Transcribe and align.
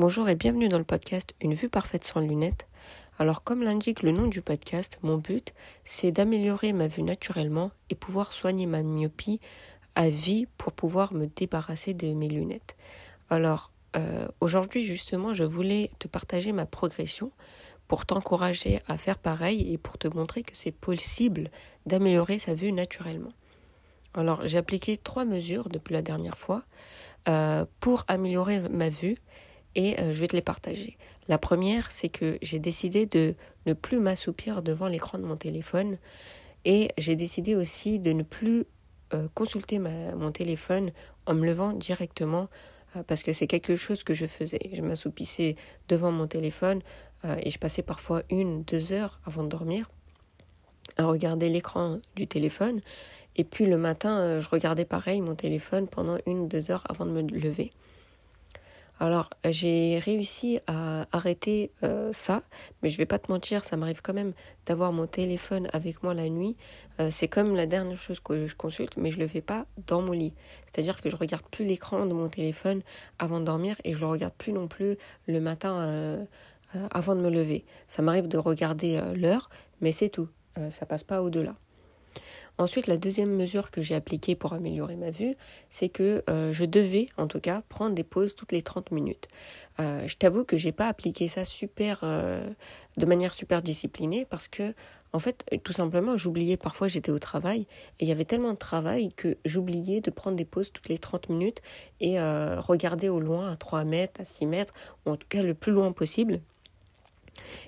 Bonjour 0.00 0.30
et 0.30 0.34
bienvenue 0.34 0.70
dans 0.70 0.78
le 0.78 0.84
podcast 0.84 1.34
Une 1.42 1.52
vue 1.52 1.68
parfaite 1.68 2.06
sans 2.06 2.20
lunettes. 2.20 2.66
Alors 3.18 3.44
comme 3.44 3.62
l'indique 3.62 4.02
le 4.02 4.12
nom 4.12 4.28
du 4.28 4.40
podcast, 4.40 4.98
mon 5.02 5.18
but 5.18 5.52
c'est 5.84 6.10
d'améliorer 6.10 6.72
ma 6.72 6.88
vue 6.88 7.02
naturellement 7.02 7.70
et 7.90 7.94
pouvoir 7.94 8.32
soigner 8.32 8.64
ma 8.64 8.82
myopie 8.82 9.40
à 9.96 10.08
vie 10.08 10.46
pour 10.56 10.72
pouvoir 10.72 11.12
me 11.12 11.26
débarrasser 11.26 11.92
de 11.92 12.14
mes 12.14 12.30
lunettes. 12.30 12.78
Alors 13.28 13.72
euh, 13.94 14.26
aujourd'hui 14.40 14.84
justement 14.84 15.34
je 15.34 15.44
voulais 15.44 15.90
te 15.98 16.08
partager 16.08 16.52
ma 16.52 16.64
progression 16.64 17.30
pour 17.86 18.06
t'encourager 18.06 18.80
à 18.88 18.96
faire 18.96 19.18
pareil 19.18 19.70
et 19.70 19.76
pour 19.76 19.98
te 19.98 20.08
montrer 20.08 20.42
que 20.42 20.56
c'est 20.56 20.72
possible 20.72 21.50
d'améliorer 21.84 22.38
sa 22.38 22.54
vue 22.54 22.72
naturellement. 22.72 23.34
Alors 24.14 24.46
j'ai 24.46 24.56
appliqué 24.56 24.96
trois 24.96 25.26
mesures 25.26 25.68
depuis 25.68 25.92
la 25.92 26.00
dernière 26.00 26.38
fois 26.38 26.62
euh, 27.28 27.66
pour 27.80 28.04
améliorer 28.08 28.60
ma 28.70 28.88
vue 28.88 29.18
et 29.74 30.00
euh, 30.00 30.12
je 30.12 30.20
vais 30.20 30.26
te 30.26 30.36
les 30.36 30.42
partager. 30.42 30.96
La 31.28 31.38
première, 31.38 31.92
c'est 31.92 32.08
que 32.08 32.38
j'ai 32.42 32.58
décidé 32.58 33.06
de 33.06 33.34
ne 33.66 33.72
plus 33.72 34.00
m'assoupir 34.00 34.62
devant 34.62 34.88
l'écran 34.88 35.18
de 35.18 35.24
mon 35.24 35.36
téléphone 35.36 35.98
et 36.64 36.90
j'ai 36.98 37.16
décidé 37.16 37.54
aussi 37.54 37.98
de 37.98 38.12
ne 38.12 38.22
plus 38.22 38.64
euh, 39.14 39.28
consulter 39.34 39.78
mon 39.78 40.30
téléphone 40.30 40.90
en 41.26 41.34
me 41.34 41.46
levant 41.46 41.72
directement 41.72 42.48
euh, 42.96 43.02
parce 43.02 43.22
que 43.22 43.32
c'est 43.32 43.46
quelque 43.46 43.76
chose 43.76 44.02
que 44.02 44.14
je 44.14 44.26
faisais. 44.26 44.60
Je 44.72 44.82
m'assoupissais 44.82 45.56
devant 45.88 46.12
mon 46.12 46.26
téléphone 46.26 46.80
et 47.42 47.50
je 47.50 47.58
passais 47.58 47.82
parfois 47.82 48.22
une, 48.30 48.62
deux 48.62 48.92
heures 48.92 49.20
avant 49.26 49.42
de 49.42 49.48
dormir 49.50 49.90
à 50.96 51.04
regarder 51.04 51.50
l'écran 51.50 51.98
du 52.16 52.26
téléphone 52.26 52.80
et 53.36 53.44
puis 53.44 53.66
le 53.66 53.76
matin, 53.76 54.40
je 54.40 54.48
regardais 54.48 54.86
pareil 54.86 55.20
mon 55.20 55.34
téléphone 55.34 55.86
pendant 55.86 56.16
une, 56.26 56.48
deux 56.48 56.70
heures 56.70 56.82
avant 56.88 57.04
de 57.04 57.10
me 57.10 57.20
lever. 57.20 57.70
Alors 59.02 59.30
j'ai 59.48 59.98
réussi 59.98 60.60
à 60.66 61.06
arrêter 61.10 61.72
euh, 61.82 62.12
ça, 62.12 62.42
mais 62.82 62.90
je 62.90 62.98
vais 62.98 63.06
pas 63.06 63.18
te 63.18 63.32
mentir, 63.32 63.64
ça 63.64 63.78
m'arrive 63.78 64.02
quand 64.02 64.12
même 64.12 64.34
d'avoir 64.66 64.92
mon 64.92 65.06
téléphone 65.06 65.68
avec 65.72 66.02
moi 66.02 66.12
la 66.12 66.28
nuit. 66.28 66.54
Euh, 67.00 67.08
c'est 67.10 67.26
comme 67.26 67.56
la 67.56 67.64
dernière 67.64 67.96
chose 67.96 68.20
que 68.20 68.46
je 68.46 68.54
consulte, 68.54 68.98
mais 68.98 69.10
je 69.10 69.18
le 69.18 69.26
fais 69.26 69.40
pas 69.40 69.64
dans 69.86 70.02
mon 70.02 70.12
lit. 70.12 70.34
C'est-à-dire 70.66 71.00
que 71.00 71.08
je 71.08 71.16
regarde 71.16 71.46
plus 71.50 71.64
l'écran 71.64 72.04
de 72.04 72.12
mon 72.12 72.28
téléphone 72.28 72.82
avant 73.18 73.40
de 73.40 73.46
dormir 73.46 73.76
et 73.84 73.94
je 73.94 74.00
le 74.00 74.06
regarde 74.06 74.34
plus 74.34 74.52
non 74.52 74.68
plus 74.68 74.98
le 75.26 75.40
matin 75.40 75.78
euh, 75.78 76.26
avant 76.90 77.14
de 77.14 77.22
me 77.22 77.30
lever. 77.30 77.64
Ça 77.88 78.02
m'arrive 78.02 78.28
de 78.28 78.36
regarder 78.36 79.00
l'heure, 79.16 79.48
mais 79.80 79.92
c'est 79.92 80.10
tout. 80.10 80.28
ça 80.68 80.84
passe 80.84 81.04
pas 81.04 81.22
au-delà. 81.22 81.56
Ensuite, 82.60 82.88
la 82.88 82.98
deuxième 82.98 83.34
mesure 83.34 83.70
que 83.70 83.80
j'ai 83.80 83.94
appliquée 83.94 84.34
pour 84.34 84.52
améliorer 84.52 84.94
ma 84.94 85.10
vue, 85.10 85.34
c'est 85.70 85.88
que 85.88 86.22
euh, 86.28 86.52
je 86.52 86.66
devais, 86.66 87.08
en 87.16 87.26
tout 87.26 87.40
cas, 87.40 87.62
prendre 87.70 87.94
des 87.94 88.04
pauses 88.04 88.34
toutes 88.34 88.52
les 88.52 88.60
30 88.60 88.90
minutes. 88.90 89.28
Euh, 89.78 90.06
je 90.06 90.14
t'avoue 90.18 90.44
que 90.44 90.58
j'ai 90.58 90.70
pas 90.70 90.86
appliqué 90.86 91.26
ça 91.26 91.46
super, 91.46 92.00
euh, 92.02 92.46
de 92.98 93.06
manière 93.06 93.32
super 93.32 93.62
disciplinée 93.62 94.26
parce 94.28 94.46
que, 94.46 94.74
en 95.14 95.18
fait, 95.20 95.42
tout 95.64 95.72
simplement, 95.72 96.18
j'oubliais 96.18 96.58
parfois, 96.58 96.86
j'étais 96.86 97.10
au 97.10 97.18
travail 97.18 97.62
et 97.98 98.04
il 98.04 98.08
y 98.08 98.12
avait 98.12 98.26
tellement 98.26 98.52
de 98.52 98.58
travail 98.58 99.08
que 99.14 99.38
j'oubliais 99.46 100.02
de 100.02 100.10
prendre 100.10 100.36
des 100.36 100.44
pauses 100.44 100.70
toutes 100.70 100.90
les 100.90 100.98
30 100.98 101.30
minutes 101.30 101.62
et 102.00 102.20
regarder 102.20 103.08
au 103.08 103.20
loin 103.20 103.50
à 103.50 103.56
3 103.56 103.84
mètres, 103.84 104.20
à 104.20 104.26
6 104.26 104.44
mètres, 104.44 104.74
ou 105.06 105.12
en 105.12 105.16
tout 105.16 105.28
cas 105.28 105.42
le 105.42 105.54
plus 105.54 105.72
loin 105.72 105.92
possible. 105.92 106.40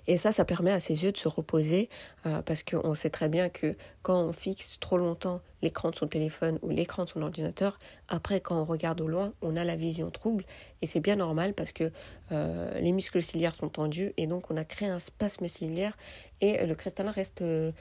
Et 0.06 0.18
ça, 0.18 0.32
ça 0.32 0.44
permet 0.44 0.72
à 0.72 0.80
ses 0.80 1.04
yeux 1.04 1.12
de 1.12 1.16
se 1.16 1.28
reposer 1.28 1.88
euh, 2.26 2.42
parce 2.42 2.62
qu'on 2.62 2.94
sait 2.94 3.10
très 3.10 3.28
bien 3.28 3.48
que 3.48 3.76
quand 4.02 4.20
on 4.20 4.32
fixe 4.32 4.78
trop 4.80 4.98
longtemps 4.98 5.40
l'écran 5.62 5.90
de 5.90 5.96
son 5.96 6.08
téléphone 6.08 6.58
ou 6.62 6.70
l'écran 6.70 7.04
de 7.04 7.10
son 7.10 7.22
ordinateur, 7.22 7.78
après 8.08 8.40
quand 8.40 8.60
on 8.60 8.64
regarde 8.64 9.00
au 9.00 9.08
loin, 9.08 9.32
on 9.42 9.56
a 9.56 9.64
la 9.64 9.76
vision 9.76 10.10
trouble 10.10 10.44
et 10.80 10.86
c'est 10.86 11.00
bien 11.00 11.16
normal 11.16 11.54
parce 11.54 11.72
que 11.72 11.90
euh, 12.32 12.78
les 12.80 12.92
muscles 12.92 13.22
ciliaires 13.22 13.54
sont 13.54 13.68
tendus 13.68 14.12
et 14.16 14.26
donc 14.26 14.50
on 14.50 14.56
a 14.56 14.64
créé 14.64 14.88
un 14.88 14.98
spasme 14.98 15.46
ciliaire 15.48 15.96
et 16.40 16.66
le 16.66 16.74
cristallin 16.74 17.12
reste 17.12 17.42
euh, 17.42 17.72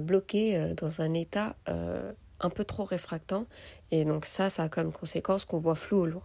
bloqué 0.00 0.74
dans 0.76 1.00
un 1.00 1.12
état 1.12 1.56
un 1.66 2.50
peu 2.50 2.64
trop 2.64 2.84
réfractant 2.84 3.46
et 3.90 4.04
donc 4.04 4.26
ça, 4.26 4.48
ça 4.48 4.64
a 4.64 4.68
comme 4.68 4.92
conséquence 4.92 5.44
qu'on 5.44 5.58
voit 5.58 5.74
flou 5.74 6.02
au 6.02 6.06
loin. 6.06 6.22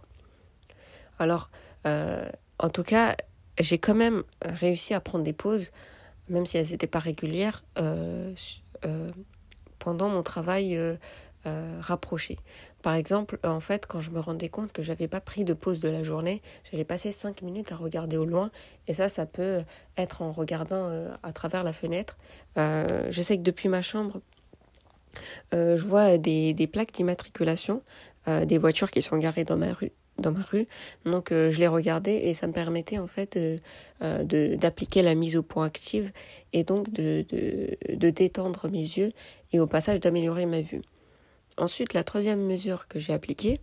Alors, 1.18 1.50
en 1.84 2.68
tout 2.72 2.84
cas, 2.84 3.16
j'ai 3.58 3.78
quand 3.78 3.94
même 3.94 4.22
réussi 4.42 4.94
à 4.94 5.00
prendre 5.00 5.24
des 5.24 5.32
pauses, 5.32 5.72
même 6.28 6.46
si 6.46 6.58
elles 6.58 6.70
n'étaient 6.70 6.86
pas 6.86 6.98
régulières, 6.98 7.64
euh, 7.78 8.34
euh, 8.84 9.10
pendant 9.78 10.08
mon 10.08 10.22
travail 10.22 10.76
euh, 10.76 10.96
rapproché. 11.80 12.38
Par 12.82 12.94
exemple, 12.94 13.38
en 13.42 13.60
fait, 13.60 13.86
quand 13.86 14.00
je 14.00 14.10
me 14.10 14.20
rendais 14.20 14.48
compte 14.48 14.72
que 14.72 14.82
j'avais 14.82 15.08
pas 15.08 15.20
pris 15.20 15.44
de 15.44 15.54
pause 15.54 15.80
de 15.80 15.88
la 15.88 16.02
journée, 16.02 16.42
j'allais 16.70 16.84
passer 16.84 17.10
cinq 17.10 17.42
minutes 17.42 17.72
à 17.72 17.76
regarder 17.76 18.16
au 18.16 18.24
loin, 18.24 18.50
et 18.86 18.92
ça, 18.92 19.08
ça 19.08 19.26
peut 19.26 19.62
être 19.96 20.22
en 20.22 20.30
regardant 20.30 20.90
à 21.22 21.32
travers 21.32 21.64
la 21.64 21.72
fenêtre. 21.72 22.18
je 22.56 23.22
sais 23.22 23.38
que 23.38 23.42
depuis 23.42 23.68
ma 23.68 23.82
chambre, 23.82 24.20
je 25.52 25.82
vois 25.82 26.18
des 26.18 26.68
plaques 26.70 26.92
d'immatriculation 26.92 27.82
des 28.26 28.58
voitures 28.58 28.90
qui 28.90 29.00
sont 29.00 29.16
garées 29.16 29.44
dans 29.44 29.56
ma 29.56 29.72
rue 29.72 29.92
dans 30.18 30.32
ma 30.32 30.42
rue. 30.42 30.66
Donc 31.04 31.32
euh, 31.32 31.50
je 31.50 31.58
les 31.58 31.68
regardais 31.68 32.26
et 32.28 32.34
ça 32.34 32.46
me 32.46 32.52
permettait 32.52 32.98
en 32.98 33.06
fait 33.06 33.36
euh, 33.36 33.58
de 34.24 34.54
d'appliquer 34.56 35.02
la 35.02 35.14
mise 35.14 35.36
au 35.36 35.42
point 35.42 35.64
active 35.64 36.12
et 36.52 36.64
donc 36.64 36.90
de, 36.90 37.24
de, 37.28 37.76
de 37.94 38.10
détendre 38.10 38.68
mes 38.68 38.78
yeux 38.78 39.12
et 39.52 39.60
au 39.60 39.66
passage 39.66 40.00
d'améliorer 40.00 40.46
ma 40.46 40.60
vue. 40.60 40.82
Ensuite, 41.56 41.92
la 41.92 42.04
troisième 42.04 42.40
mesure 42.40 42.86
que 42.86 42.98
j'ai 42.98 43.12
appliquée, 43.12 43.60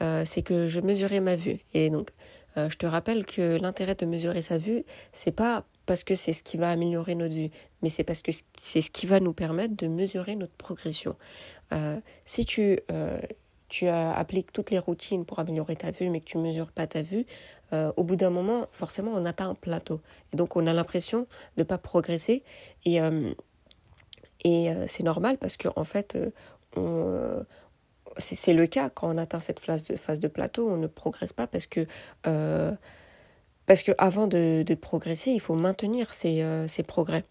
euh, 0.00 0.24
c'est 0.24 0.42
que 0.42 0.66
je 0.66 0.80
mesurais 0.80 1.20
ma 1.20 1.36
vue. 1.36 1.58
Et 1.74 1.90
donc, 1.90 2.10
je 2.54 2.76
te 2.76 2.84
rappelle 2.84 3.24
que 3.24 3.58
l'intérêt 3.58 3.94
de 3.94 4.04
mesurer 4.04 4.42
sa 4.42 4.58
vue, 4.58 4.84
c'est 5.14 5.32
pas 5.32 5.64
parce 5.86 6.04
que 6.04 6.14
c'est 6.14 6.34
ce 6.34 6.42
qui 6.42 6.58
va 6.58 6.70
améliorer 6.70 7.14
notre 7.14 7.34
vue, 7.34 7.48
mais 7.80 7.88
c'est 7.88 8.04
parce 8.04 8.20
que 8.20 8.30
c'est 8.58 8.82
ce 8.82 8.90
qui 8.90 9.06
va 9.06 9.20
nous 9.20 9.32
permettre 9.32 9.74
de 9.74 9.86
mesurer 9.86 10.36
notre 10.36 10.52
progression. 10.52 11.16
si 12.26 12.44
tu 12.44 12.78
tu 13.72 13.88
appliques 13.88 14.52
toutes 14.52 14.70
les 14.70 14.78
routines 14.78 15.24
pour 15.24 15.38
améliorer 15.38 15.76
ta 15.76 15.90
vue, 15.90 16.10
mais 16.10 16.20
que 16.20 16.26
tu 16.26 16.36
ne 16.36 16.42
mesures 16.42 16.70
pas 16.70 16.86
ta 16.86 17.00
vue, 17.00 17.24
euh, 17.72 17.90
au 17.96 18.04
bout 18.04 18.16
d'un 18.16 18.28
moment, 18.28 18.66
forcément, 18.70 19.12
on 19.14 19.24
atteint 19.24 19.48
un 19.48 19.54
plateau. 19.54 20.02
Et 20.32 20.36
donc, 20.36 20.56
on 20.56 20.66
a 20.66 20.74
l'impression 20.74 21.20
de 21.56 21.62
ne 21.62 21.64
pas 21.64 21.78
progresser. 21.78 22.42
Et, 22.84 23.00
euh, 23.00 23.32
et 24.44 24.70
euh, 24.70 24.84
c'est 24.88 25.02
normal 25.02 25.38
parce 25.38 25.56
qu'en 25.56 25.72
en 25.76 25.84
fait, 25.84 26.18
c'est 28.18 28.52
le 28.52 28.66
cas 28.66 28.90
quand 28.90 29.08
on 29.08 29.16
atteint 29.16 29.40
cette 29.40 29.58
phase 29.58 29.84
de, 29.84 29.96
phase 29.96 30.20
de 30.20 30.28
plateau, 30.28 30.68
on 30.68 30.76
ne 30.76 30.86
progresse 30.86 31.32
pas 31.32 31.46
parce 31.46 31.66
que, 31.66 31.86
parce 33.64 33.82
que 33.82 33.92
avant 33.96 34.26
de, 34.26 34.64
de, 34.66 34.74
progresser, 34.74 35.30
il 35.30 35.40
faut 35.40 35.54
maintenir 35.54 36.12
ses, 36.12 36.44
ses 36.68 36.82
progrès. 36.82 37.24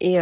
Et 0.00 0.16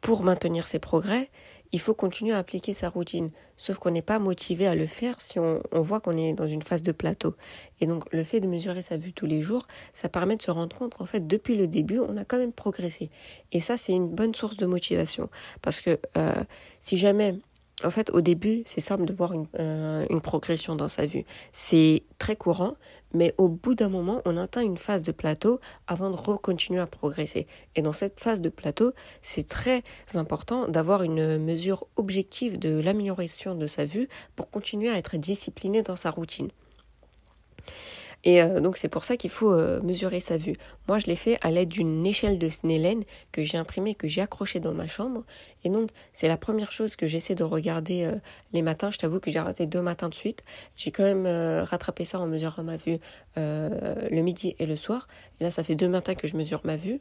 pour 0.00 0.24
maintenir 0.24 0.66
ses 0.66 0.80
progrès, 0.80 1.30
il 1.76 1.78
faut 1.78 1.92
continuer 1.92 2.32
à 2.32 2.38
appliquer 2.38 2.72
sa 2.72 2.88
routine. 2.88 3.28
Sauf 3.54 3.76
qu'on 3.76 3.90
n'est 3.90 4.00
pas 4.00 4.18
motivé 4.18 4.66
à 4.66 4.74
le 4.74 4.86
faire 4.86 5.20
si 5.20 5.38
on, 5.38 5.60
voit 5.74 6.00
qu'on 6.00 6.16
est 6.16 6.32
dans 6.32 6.46
une 6.46 6.62
phase 6.62 6.80
de 6.80 6.90
plateau. 6.90 7.34
Et 7.82 7.86
donc 7.86 8.10
le 8.14 8.24
fait 8.24 8.40
de 8.40 8.46
mesurer 8.46 8.80
sa 8.80 8.96
vue 8.96 9.12
tous 9.12 9.26
les 9.26 9.42
jours, 9.42 9.66
ça 9.92 10.08
permet 10.08 10.36
de 10.36 10.42
se 10.42 10.50
rendre 10.50 10.74
compte 10.74 10.94
qu'en 10.94 11.04
fait 11.04 11.26
depuis 11.26 11.54
le 11.54 11.68
début, 11.68 11.98
on 11.98 12.16
a 12.16 12.24
quand 12.24 12.38
même 12.38 12.54
progressé. 12.54 13.10
Et 13.52 13.60
ça, 13.60 13.76
c'est 13.76 13.92
une 13.92 14.08
bonne 14.08 14.34
source 14.34 14.56
de 14.56 14.64
motivation. 14.64 15.28
Parce 15.60 15.82
que 15.82 16.00
euh, 16.16 16.42
si 16.80 16.96
jamais 16.96 17.34
en 17.84 17.90
fait, 17.90 18.10
au 18.10 18.22
début, 18.22 18.62
c'est 18.64 18.80
simple 18.80 19.04
de 19.04 19.12
voir 19.12 19.34
une, 19.34 19.46
euh, 19.58 20.06
une, 20.08 20.22
progression 20.22 20.76
dans 20.76 20.88
sa 20.88 21.04
vue. 21.04 21.24
C'est 21.52 22.04
très 22.18 22.34
courant, 22.34 22.76
mais 23.12 23.34
au 23.36 23.48
bout 23.48 23.74
d'un 23.74 23.90
moment, 23.90 24.22
on 24.24 24.38
atteint 24.38 24.62
une 24.62 24.78
phase 24.78 25.02
de 25.02 25.12
plateau 25.12 25.60
avant 25.86 26.10
de 26.10 26.16
recontinuer 26.16 26.80
à 26.80 26.86
progresser. 26.86 27.46
Et 27.74 27.82
dans 27.82 27.92
cette 27.92 28.18
phase 28.18 28.40
de 28.40 28.48
plateau, 28.48 28.92
c'est 29.20 29.46
très 29.46 29.82
important 30.14 30.68
d'avoir 30.68 31.02
une 31.02 31.38
mesure 31.38 31.86
objective 31.96 32.58
de 32.58 32.80
l'amélioration 32.80 33.54
de 33.54 33.66
sa 33.66 33.84
vue 33.84 34.08
pour 34.36 34.50
continuer 34.50 34.88
à 34.88 34.96
être 34.96 35.18
discipliné 35.18 35.82
dans 35.82 35.96
sa 35.96 36.10
routine. 36.10 36.48
Et 38.26 38.42
euh, 38.42 38.60
donc 38.60 38.76
c'est 38.76 38.88
pour 38.88 39.04
ça 39.04 39.16
qu'il 39.16 39.30
faut 39.30 39.52
euh, 39.52 39.80
mesurer 39.82 40.18
sa 40.18 40.36
vue. 40.36 40.56
Moi 40.88 40.98
je 40.98 41.06
l'ai 41.06 41.14
fait 41.14 41.38
à 41.42 41.52
l'aide 41.52 41.68
d'une 41.68 42.04
échelle 42.04 42.40
de 42.40 42.48
Snellen 42.48 43.04
que 43.30 43.42
j'ai 43.42 43.56
imprimée, 43.56 43.94
que 43.94 44.08
j'ai 44.08 44.20
accrochée 44.20 44.58
dans 44.58 44.74
ma 44.74 44.88
chambre. 44.88 45.22
Et 45.62 45.70
donc 45.70 45.90
c'est 46.12 46.26
la 46.26 46.36
première 46.36 46.72
chose 46.72 46.96
que 46.96 47.06
j'essaie 47.06 47.36
de 47.36 47.44
regarder 47.44 48.02
euh, 48.02 48.16
les 48.52 48.62
matins. 48.62 48.90
Je 48.90 48.98
t'avoue 48.98 49.20
que 49.20 49.30
j'ai 49.30 49.38
raté 49.38 49.66
deux 49.66 49.80
matins 49.80 50.08
de 50.08 50.14
suite. 50.14 50.42
J'ai 50.74 50.90
quand 50.90 51.04
même 51.04 51.26
rattrapé 51.64 52.04
ça 52.04 52.18
en 52.18 52.26
mesurant 52.26 52.64
ma 52.64 52.76
vue 52.76 52.98
le 53.36 54.20
midi 54.22 54.56
et 54.58 54.66
le 54.66 54.74
soir. 54.74 55.06
Et 55.40 55.44
là 55.44 55.52
ça 55.52 55.62
fait 55.62 55.76
deux 55.76 55.88
matins 55.88 56.16
que 56.16 56.26
je 56.26 56.36
mesure 56.36 56.60
ma 56.64 56.76
vue. 56.76 56.98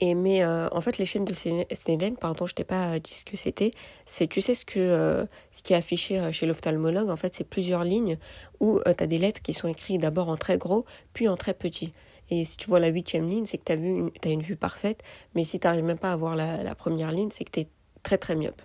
Et 0.00 0.14
mais 0.14 0.42
euh, 0.42 0.68
en 0.72 0.80
fait, 0.80 0.98
les 0.98 1.06
chaînes 1.06 1.24
de 1.24 1.32
Snellen, 1.32 2.16
pardon, 2.16 2.46
je 2.46 2.54
t'ai 2.54 2.64
pas 2.64 2.98
dit 2.98 3.14
ce 3.14 3.24
que 3.24 3.36
c'était. 3.36 3.70
C'est, 4.06 4.26
tu 4.26 4.40
sais 4.40 4.54
ce 4.54 4.64
que 4.64 4.78
euh, 4.78 5.24
ce 5.50 5.62
qui 5.62 5.72
est 5.72 5.76
affiché 5.76 6.18
euh, 6.18 6.32
chez 6.32 6.46
l'ophtalmologue, 6.46 7.10
en 7.10 7.16
fait, 7.16 7.34
c'est 7.34 7.44
plusieurs 7.44 7.84
lignes 7.84 8.18
où 8.60 8.80
tu 8.84 9.02
as 9.02 9.06
des 9.06 9.18
lettres 9.18 9.42
qui 9.42 9.52
sont 9.52 9.68
écrites 9.68 10.00
d'abord 10.00 10.28
en 10.28 10.36
très 10.36 10.58
gros, 10.58 10.84
puis 11.12 11.28
en 11.28 11.36
très 11.36 11.54
petit. 11.54 11.92
Et 12.30 12.44
si 12.44 12.56
tu 12.56 12.68
vois 12.68 12.80
la 12.80 12.88
huitième 12.88 13.28
ligne, 13.28 13.46
c'est 13.46 13.58
que 13.58 13.64
tu 13.64 13.72
as, 13.72 13.76
une, 13.76 14.10
une 14.24 14.42
vue 14.42 14.56
parfaite. 14.56 15.02
Mais 15.34 15.44
si 15.44 15.60
tu 15.60 15.66
n'arrives 15.66 15.84
même 15.84 15.98
pas 15.98 16.12
à 16.12 16.16
voir 16.16 16.36
la, 16.36 16.62
la 16.62 16.74
première 16.74 17.12
ligne, 17.12 17.28
c'est 17.30 17.44
que 17.44 17.52
tu 17.52 17.60
es 17.60 17.68
très 18.02 18.18
très 18.18 18.34
myope. 18.34 18.62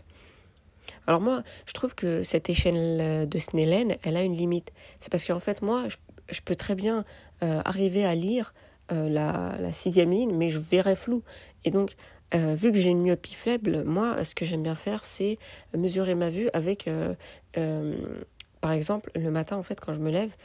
Alors 1.06 1.22
moi, 1.22 1.44
je 1.66 1.74
trouve 1.74 1.94
que 1.94 2.24
cette 2.24 2.50
échelle 2.50 3.28
de 3.28 3.40
Snellen, 3.40 3.98
elle 4.04 4.18
a 4.18 4.24
une 4.24 4.36
limite. 4.36 4.72
C'est 5.00 5.12
parce 5.12 5.26
qu'en 5.26 5.40
fait, 5.40 5.62
moi, 5.62 5.84
je 6.30 6.42
peux 6.42 6.56
très 6.56 6.76
bien 6.76 7.06
arriver 7.42 8.06
à 8.06 8.16
lire 8.16 8.54
la, 8.90 9.56
la, 9.60 9.72
sixième 9.74 10.12
ligne, 10.12 10.36
mais 10.36 10.50
je 10.50 10.60
verrai 10.60 10.96
flou. 10.96 11.24
Et 11.66 11.72
donc, 11.72 11.96
vu 12.34 12.72
que 12.72 12.78
j'ai 12.78 12.90
une 12.90 13.02
myopie 13.02 13.34
faible, 13.34 13.84
moi, 13.84 14.24
ce 14.24 14.36
que 14.36 14.46
j'aime 14.46 14.64
bien 14.64 14.76
faire, 14.76 15.04
c'est 15.04 15.38
mesurer 15.78 16.16
ma 16.16 16.30
vue 16.30 16.50
avec, 16.54 16.90
par 18.62 18.72
exemple, 18.72 19.12
le 19.16 19.32
matin, 19.32 19.58
en 19.58 19.64
fait, 19.64 19.80
quand 19.80 19.94
je 19.94 20.00
me 20.00 20.12
lève, 20.12 20.36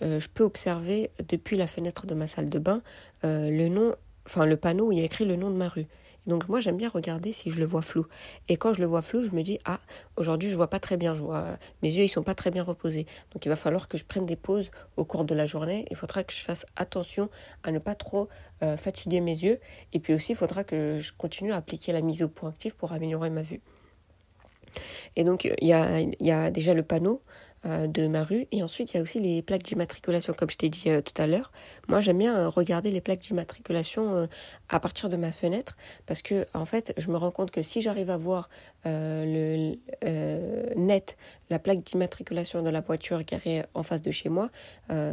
je 0.00 0.26
peux 0.32 0.44
observer 0.44 1.10
depuis 1.28 1.56
la 1.56 1.66
fenêtre 1.66 2.06
de 2.06 2.14
ma 2.14 2.26
salle 2.26 2.50
de 2.50 2.58
bain 2.58 2.82
le 3.22 3.68
nom, 3.68 3.94
enfin 4.26 4.46
le 4.46 4.56
panneau 4.56 4.88
où 4.88 4.92
il 4.92 4.98
y 4.98 5.02
a 5.02 5.04
écrit 5.04 5.24
le 5.24 5.36
nom 5.36 5.50
de 5.50 5.56
ma 5.56 5.68
rue. 5.68 5.86
Donc 6.26 6.48
moi 6.48 6.60
j'aime 6.60 6.76
bien 6.76 6.88
regarder 6.88 7.32
si 7.32 7.50
je 7.50 7.58
le 7.58 7.64
vois 7.64 7.82
flou. 7.82 8.06
Et 8.48 8.56
quand 8.56 8.72
je 8.72 8.80
le 8.80 8.86
vois 8.86 9.02
flou, 9.02 9.24
je 9.24 9.30
me 9.30 9.42
dis 9.42 9.58
ah 9.64 9.80
aujourd'hui 10.16 10.50
je 10.50 10.56
vois 10.56 10.70
pas 10.70 10.80
très 10.80 10.96
bien, 10.96 11.14
je 11.14 11.22
vois 11.22 11.58
mes 11.82 11.92
yeux 11.92 12.04
ils 12.04 12.08
sont 12.08 12.22
pas 12.22 12.34
très 12.34 12.50
bien 12.50 12.62
reposés. 12.62 13.06
Donc 13.32 13.44
il 13.44 13.48
va 13.48 13.56
falloir 13.56 13.88
que 13.88 13.98
je 13.98 14.04
prenne 14.04 14.26
des 14.26 14.36
pauses 14.36 14.70
au 14.96 15.04
cours 15.04 15.24
de 15.24 15.34
la 15.34 15.46
journée. 15.46 15.84
Il 15.90 15.96
faudra 15.96 16.22
que 16.24 16.32
je 16.32 16.42
fasse 16.42 16.64
attention 16.76 17.28
à 17.64 17.72
ne 17.72 17.78
pas 17.78 17.94
trop 17.94 18.28
euh, 18.62 18.76
fatiguer 18.76 19.20
mes 19.20 19.36
yeux. 19.36 19.58
Et 19.92 19.98
puis 19.98 20.14
aussi 20.14 20.32
il 20.32 20.36
faudra 20.36 20.64
que 20.64 20.98
je 20.98 21.12
continue 21.12 21.52
à 21.52 21.56
appliquer 21.56 21.92
la 21.92 22.00
mise 22.00 22.22
au 22.22 22.28
point 22.28 22.50
actif 22.50 22.74
pour 22.74 22.92
améliorer 22.92 23.30
ma 23.30 23.42
vue. 23.42 23.60
Et 25.16 25.24
donc 25.24 25.44
il 25.44 25.66
y 25.66 25.72
a, 26.32 26.50
déjà 26.50 26.74
le 26.74 26.82
panneau 26.82 27.22
de 27.64 28.08
ma 28.08 28.24
rue. 28.24 28.46
Et 28.50 28.62
ensuite, 28.62 28.92
il 28.92 28.96
y 28.96 29.00
a 29.00 29.02
aussi 29.02 29.20
les 29.20 29.40
plaques 29.40 29.62
d'immatriculation, 29.62 30.34
comme 30.36 30.50
je 30.50 30.56
t'ai 30.56 30.68
dit 30.68 30.88
euh, 30.88 31.00
tout 31.00 31.20
à 31.20 31.26
l'heure. 31.26 31.52
Moi, 31.88 32.00
j'aime 32.00 32.18
bien 32.18 32.36
euh, 32.36 32.48
regarder 32.48 32.90
les 32.90 33.00
plaques 33.00 33.20
d'immatriculation 33.20 34.28
à 34.68 34.80
partir 34.80 35.08
de 35.08 35.16
ma 35.16 35.32
fenêtre 35.32 35.76
parce 36.06 36.22
que, 36.22 36.46
en 36.54 36.64
fait, 36.64 36.92
je 36.96 37.08
me 37.10 37.16
rends 37.16 37.30
compte 37.30 37.50
que 37.50 37.62
si 37.62 37.80
j'arrive 37.80 38.10
à 38.10 38.16
voir 38.16 38.48
le 38.84 39.76
net 40.76 41.16
la 41.50 41.58
plaque 41.58 41.82
d'immatriculation 41.82 42.62
de 42.62 42.70
la 42.70 42.80
voiture 42.80 43.22
garée 43.22 43.64
en 43.74 43.82
face 43.82 44.02
de 44.02 44.10
chez 44.10 44.28
moi, 44.28 44.50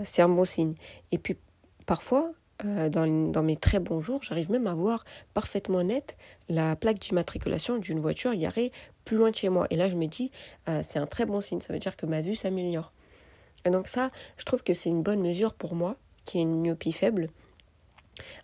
c'est 0.03 0.21
un 0.21 0.29
bon 0.29 0.45
signe. 0.45 0.75
Et 1.11 1.17
puis, 1.17 1.37
parfois, 1.85 2.31
dans, 2.63 3.31
dans, 3.31 3.43
mes 3.43 3.55
très 3.57 3.79
bons 3.79 4.01
jours, 4.01 4.21
j'arrive 4.23 4.51
même 4.51 4.67
à 4.67 4.73
voir 4.73 5.05
parfaitement 5.33 5.83
net 5.83 6.17
la 6.49 6.75
plaque 6.75 6.99
d'immatriculation 6.99 7.77
d'une 7.77 7.99
voiture 7.99 8.35
garée 8.35 8.71
plus 9.05 9.17
loin 9.17 9.29
de 9.29 9.35
chez 9.35 9.49
moi. 9.49 9.67
Et 9.69 9.75
là, 9.75 9.87
je 9.87 9.95
me 9.95 10.07
dis, 10.07 10.31
euh, 10.67 10.81
c'est 10.83 10.99
un 10.99 11.05
très 11.05 11.25
bon 11.25 11.39
signe, 11.41 11.61
ça 11.61 11.71
veut 11.71 11.79
dire 11.79 11.95
que 11.95 12.05
ma 12.05 12.21
vue 12.21 12.35
s'améliore. 12.35 12.91
Et 13.65 13.69
donc 13.69 13.87
ça, 13.87 14.11
je 14.37 14.45
trouve 14.45 14.63
que 14.63 14.73
c'est 14.73 14.89
une 14.89 15.03
bonne 15.03 15.21
mesure 15.21 15.53
pour 15.53 15.75
moi, 15.75 15.95
qui 16.25 16.39
est 16.39 16.41
une 16.41 16.59
myopie 16.59 16.91
faible. 16.91 17.29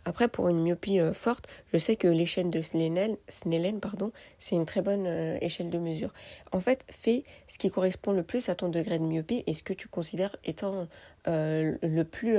Après, 0.06 0.30
pour 0.30 0.48
une 0.48 0.62
myopie 0.62 1.00
euh, 1.00 1.12
forte, 1.12 1.48
je 1.74 1.78
sais 1.78 1.98
que 1.98 2.08
l'échelle 2.08 2.50
de 2.50 2.62
Snellen, 2.62 3.80
pardon, 3.82 4.14
c'est 4.38 4.56
une 4.56 4.66
très 4.66 4.82
bonne 4.82 5.06
euh, 5.06 5.38
échelle 5.42 5.70
de 5.70 5.80
mesure. 5.80 6.14
En 6.54 6.62
fait, 6.62 6.86
fais 6.90 7.24
ce 7.48 7.58
qui 7.58 7.70
correspond 7.70 8.14
le 8.14 8.24
plus 8.24 8.48
à 8.48 8.56
ton 8.56 8.70
degré 8.70 9.00
de 9.00 9.04
myopie 9.04 9.44
et 9.48 9.54
ce 9.54 9.64
que 9.64 9.74
tu 9.74 9.90
considères 9.90 10.36
étant 10.46 10.88
le 11.26 12.04
plus... 12.04 12.38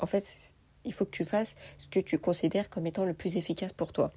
en 0.00 0.06
fait, 0.06 0.52
il 0.84 0.92
faut 0.92 1.04
que 1.04 1.10
tu 1.10 1.24
fasses 1.24 1.54
ce 1.78 1.86
que 1.88 2.00
tu 2.00 2.18
considères 2.18 2.68
comme 2.68 2.86
étant 2.86 3.04
le 3.04 3.14
plus 3.14 3.36
efficace 3.36 3.72
pour 3.72 3.92
toi. 3.92 4.12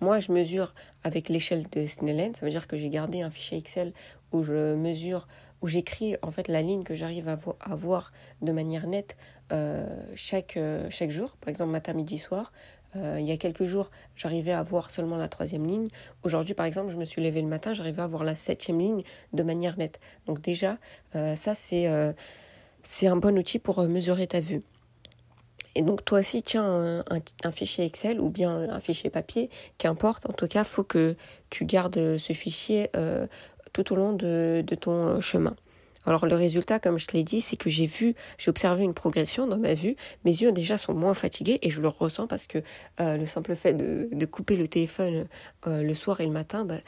Moi, 0.00 0.18
je 0.18 0.32
mesure 0.32 0.74
avec 1.04 1.28
l'échelle 1.28 1.66
de 1.72 1.86
Snellen, 1.86 2.34
ça 2.34 2.46
veut 2.46 2.50
dire 2.50 2.66
que 2.66 2.76
j'ai 2.76 2.88
gardé 2.88 3.20
un 3.20 3.30
fichier 3.30 3.58
Excel 3.58 3.92
où 4.32 4.42
je 4.42 4.74
mesure, 4.74 5.28
où 5.60 5.66
j'écris 5.66 6.16
en 6.22 6.30
fait 6.30 6.48
la 6.48 6.62
ligne 6.62 6.84
que 6.84 6.94
j'arrive 6.94 7.28
à, 7.28 7.74
voir 7.74 8.12
de 8.40 8.52
manière 8.52 8.86
nette 8.86 9.16
euh, 9.52 10.02
chaque, 10.14 10.56
euh, 10.56 10.86
chaque 10.88 11.10
jour, 11.10 11.36
par 11.36 11.50
exemple 11.50 11.70
matin, 11.70 11.92
midi, 11.92 12.18
soir. 12.18 12.52
Euh, 12.96 13.18
il 13.20 13.26
y 13.26 13.30
a 13.30 13.36
quelques 13.36 13.66
jours, 13.66 13.90
j'arrivais 14.16 14.52
à 14.52 14.62
voir 14.62 14.90
seulement 14.90 15.16
la 15.16 15.28
troisième 15.28 15.66
ligne. 15.66 15.88
Aujourd'hui, 16.22 16.54
par 16.54 16.66
exemple, 16.66 16.90
je 16.90 16.96
me 16.96 17.04
suis 17.04 17.22
levée 17.22 17.42
le 17.42 17.48
matin, 17.48 17.72
j'arrivais 17.74 18.02
à 18.02 18.06
voir 18.06 18.24
la 18.24 18.34
septième 18.34 18.80
ligne 18.80 19.02
de 19.32 19.42
manière 19.42 19.76
nette. 19.76 20.00
Donc 20.26 20.40
déjà, 20.40 20.78
ça, 21.12 21.54
c'est 21.54 22.14
c'est 22.82 23.06
un 23.06 23.16
bon 23.16 23.38
outil 23.38 23.58
pour 23.58 23.80
mesurer 23.82 24.26
ta 24.26 24.40
vue. 24.40 24.62
Et 25.80 25.82
donc 25.82 26.04
toi 26.04 26.18
aussi, 26.18 26.42
tiens 26.42 27.02
un, 27.08 27.52
fichier 27.52 27.86
Excel 27.86 28.20
ou 28.20 28.28
bien 28.28 28.68
un 28.68 28.80
fichier 28.80 29.08
papier, 29.08 29.48
qu'importe. 29.78 30.28
En 30.28 30.34
tout 30.34 30.46
cas, 30.46 30.62
faut 30.62 30.84
que 30.84 31.16
tu 31.48 31.64
gardes 31.64 32.18
ce 32.18 32.34
fichier 32.34 32.90
euh, 32.96 33.26
tout 33.72 33.90
au 33.94 33.96
long 33.96 34.12
de, 34.12 34.62
ton 34.78 35.22
chemin. 35.22 35.56
Alors 36.04 36.26
le 36.26 36.34
résultat, 36.34 36.80
comme 36.80 36.98
je 36.98 37.06
te 37.06 37.16
l'ai 37.16 37.24
dit, 37.24 37.40
c'est 37.40 37.56
que 37.56 37.70
j'ai 37.70 37.86
vu, 37.86 38.14
j'ai 38.36 38.50
observé 38.50 38.84
une 38.84 38.92
progression 38.92 39.46
dans 39.46 39.56
ma 39.56 39.72
vue. 39.72 39.96
Mes 40.26 40.32
yeux 40.32 40.52
déjà 40.52 40.76
sont 40.76 40.92
moins 40.92 41.14
fatigués 41.14 41.58
et 41.62 41.70
je 41.70 41.80
le 41.80 41.88
ressens 41.88 42.26
parce 42.26 42.46
que 42.46 42.58
euh, 43.00 43.16
le 43.16 43.24
simple 43.24 43.56
fait 43.56 43.72
de, 43.72 44.26
couper 44.26 44.56
le 44.56 44.68
téléphone 44.68 45.28
euh, 45.66 45.82
le 45.82 45.94
soir 45.94 46.20
et 46.20 46.26
le 46.26 46.32
matin, 46.32 46.66
bah, 46.66 46.80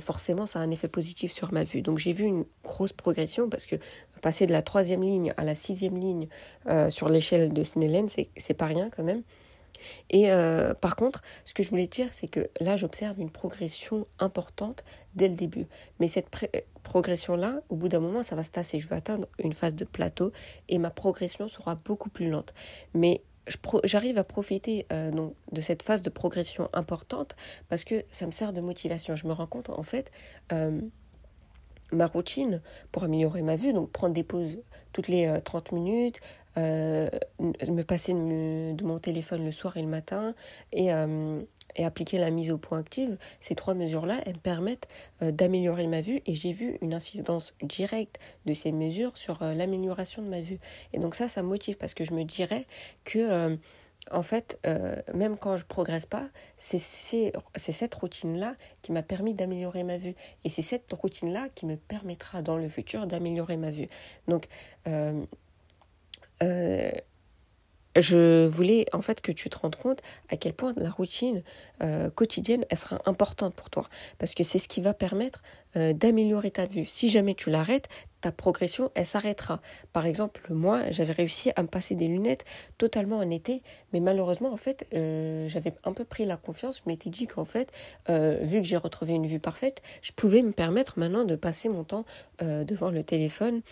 forcément 0.00 0.46
ça 0.46 0.60
a 0.60 0.62
un 0.62 0.70
effet 0.70 0.88
positif 0.88 1.32
sur 1.32 1.52
ma 1.52 1.64
vue. 1.64 1.82
Donc 1.82 1.98
j'ai 1.98 2.12
vu 2.12 2.24
une 2.24 2.44
grosse 2.64 2.92
progression 2.92 3.48
parce 3.48 3.66
que 3.66 3.76
passer 4.22 4.46
de 4.46 4.52
la 4.52 4.62
troisième 4.62 5.02
ligne 5.02 5.34
à 5.36 5.44
la 5.44 5.54
sixième 5.54 5.98
ligne 5.98 6.28
euh, 6.68 6.88
sur 6.88 7.10
l'échelle 7.10 7.52
de 7.52 7.62
Snellen, 7.62 8.08
c'est 8.08 8.54
pas 8.54 8.66
rien 8.66 8.88
quand 8.88 9.02
même. 9.02 9.22
Et 10.10 10.30
euh, 10.30 10.74
par 10.74 10.94
contre, 10.94 11.22
ce 11.44 11.52
que 11.54 11.62
je 11.62 11.70
voulais 11.70 11.88
dire, 11.88 12.06
c'est 12.12 12.28
que 12.28 12.48
là, 12.60 12.76
j'observe 12.76 13.18
une 13.20 13.30
progression 13.30 14.06
importante 14.20 14.84
dès 15.16 15.28
le 15.28 15.34
début. 15.34 15.66
Mais 15.98 16.06
cette 16.06 16.28
progression-là, 16.84 17.60
au 17.68 17.74
bout 17.74 17.88
d'un 17.88 17.98
moment, 17.98 18.22
ça 18.22 18.36
va 18.36 18.44
se 18.44 18.50
tasser. 18.50 18.78
Je 18.78 18.86
vais 18.86 18.94
atteindre 18.94 19.26
une 19.40 19.52
phase 19.52 19.74
de 19.74 19.84
plateau 19.84 20.30
et 20.68 20.78
ma 20.78 20.90
progression 20.90 21.48
sera 21.48 21.74
beaucoup 21.74 22.10
plus 22.10 22.30
lente. 22.30 22.54
Mais 22.94 23.22
j'arrive 23.84 24.18
à 24.18 24.24
profiter 24.24 24.86
euh, 24.92 25.10
donc, 25.10 25.34
de 25.50 25.60
cette 25.60 25.82
phase 25.82 26.02
de 26.02 26.10
progression 26.10 26.68
importante 26.72 27.36
parce 27.68 27.84
que 27.84 28.04
ça 28.10 28.26
me 28.26 28.30
sert 28.30 28.52
de 28.52 28.60
motivation. 28.60 29.16
Je 29.16 29.26
me 29.26 29.32
rends 29.32 29.46
compte, 29.46 29.70
en 29.70 29.82
fait, 29.82 30.10
ma 31.92 32.06
routine 32.06 32.60
pour 32.90 33.04
améliorer 33.04 33.42
ma 33.42 33.56
vue, 33.56 33.72
donc 33.72 33.90
prendre 33.90 34.14
des 34.14 34.24
pauses 34.24 34.58
toutes 34.92 35.08
les 35.08 35.40
30 35.44 35.72
euh, 35.72 35.76
minutes, 35.76 36.20
euh, 36.58 37.08
me 37.40 37.82
passer 37.82 38.12
de, 38.12 38.84
mon 38.84 38.98
téléphone 38.98 39.44
le 39.44 39.52
soir 39.52 39.76
et 39.76 39.82
le 39.82 39.88
matin 39.88 40.34
et, 40.72 40.92
euh, 40.92 41.40
et 41.76 41.84
appliquer 41.84 42.18
la 42.18 42.30
mise 42.30 42.50
au 42.50 42.58
point 42.58 42.78
active, 42.78 43.16
ces 43.40 43.54
trois 43.54 43.74
mesures-là, 43.74 44.20
elles 44.26 44.34
me 44.34 44.40
permettent 44.40 44.88
d'améliorer 45.20 45.86
ma 45.86 46.00
vue 46.00 46.20
et 46.26 46.34
j'ai 46.34 46.52
vu 46.52 46.78
une 46.80 46.94
incidence 46.94 47.54
directe 47.62 48.18
de 48.46 48.54
ces 48.54 48.72
mesures 48.72 49.16
sur 49.16 49.42
l'amélioration 49.42 50.22
de 50.22 50.28
ma 50.28 50.40
vue. 50.40 50.58
Et 50.92 50.98
donc 50.98 51.14
ça, 51.14 51.28
ça 51.28 51.42
me 51.42 51.48
motive 51.48 51.76
parce 51.76 51.94
que 51.94 52.04
je 52.04 52.12
me 52.12 52.24
dirais 52.24 52.66
que 53.04 53.58
en 54.10 54.22
fait, 54.22 54.58
euh, 54.66 55.00
même 55.14 55.38
quand 55.38 55.56
je 55.56 55.64
progresse 55.64 56.06
pas, 56.06 56.28
c'est 56.56 56.78
cette 56.78 57.94
routine-là 57.94 58.56
qui 58.82 58.92
m'a 58.92 59.02
permis 59.02 59.34
d'améliorer 59.34 59.84
ma 59.84 59.96
vue. 59.96 60.14
Et 60.44 60.50
c'est 60.50 60.62
cette 60.62 60.92
routine-là 60.92 61.48
qui 61.54 61.66
me 61.66 61.76
permettra 61.76 62.42
dans 62.42 62.56
le 62.56 62.68
futur 62.68 63.06
d'améliorer 63.06 63.56
ma 63.56 63.70
vue. 63.70 63.88
Donc, 64.26 64.48
euh, 64.88 65.24
euh, 66.42 66.90
je 67.96 68.46
voulais 68.46 68.86
en 68.92 69.02
fait 69.02 69.20
que 69.20 69.32
tu 69.32 69.50
te 69.50 69.58
rendes 69.58 69.76
compte 69.76 70.00
à 70.30 70.36
quel 70.36 70.54
point 70.54 70.72
la 70.76 70.90
routine 70.90 71.42
euh, 71.82 72.10
quotidienne 72.10 72.64
sera 72.74 73.00
importante 73.06 73.54
pour 73.54 73.70
toi 73.70 73.86
parce 74.18 74.34
que 74.34 74.42
c'est 74.42 74.58
ce 74.58 74.68
qui 74.68 74.80
va 74.80 74.94
permettre 74.94 75.42
euh, 75.76 75.92
d'améliorer 75.92 76.50
ta 76.50 76.66
vue. 76.66 76.86
Si 76.86 77.08
jamais 77.08 77.34
tu 77.34 77.50
l'arrêtes, 77.50 77.88
ta 78.20 78.32
progression 78.32 78.90
elle 78.94 79.04
s'arrêtera. 79.04 79.60
Par 79.92 80.06
exemple, 80.06 80.42
moi 80.50 80.90
j'avais 80.90 81.12
réussi 81.12 81.50
à 81.56 81.62
me 81.62 81.68
passer 81.68 81.94
des 81.94 82.08
lunettes 82.08 82.44
totalement 82.78 83.18
en 83.18 83.28
été, 83.30 83.62
mais 83.92 84.00
malheureusement 84.00 84.52
en 84.52 84.56
fait 84.56 84.86
euh, 84.94 85.48
j'avais 85.48 85.74
un 85.84 85.92
peu 85.92 86.04
pris 86.04 86.24
la 86.24 86.36
confiance. 86.36 86.78
Je 86.78 86.82
m'étais 86.86 87.10
dit 87.10 87.26
qu'en 87.26 87.44
fait 87.44 87.72
vu 88.08 88.60
que 88.60 88.66
j'ai 88.66 88.76
retrouvé 88.76 89.14
une 89.14 89.26
vue 89.26 89.40
parfaite, 89.40 89.82
je 90.02 90.12
pouvais 90.12 90.42
me 90.42 90.52
permettre 90.52 90.98
maintenant 90.98 91.24
de 91.24 91.36
passer 91.36 91.68
mon 91.68 91.84
temps 91.84 92.04
devant 92.40 92.90
le 92.90 93.02
téléphone 93.02 93.62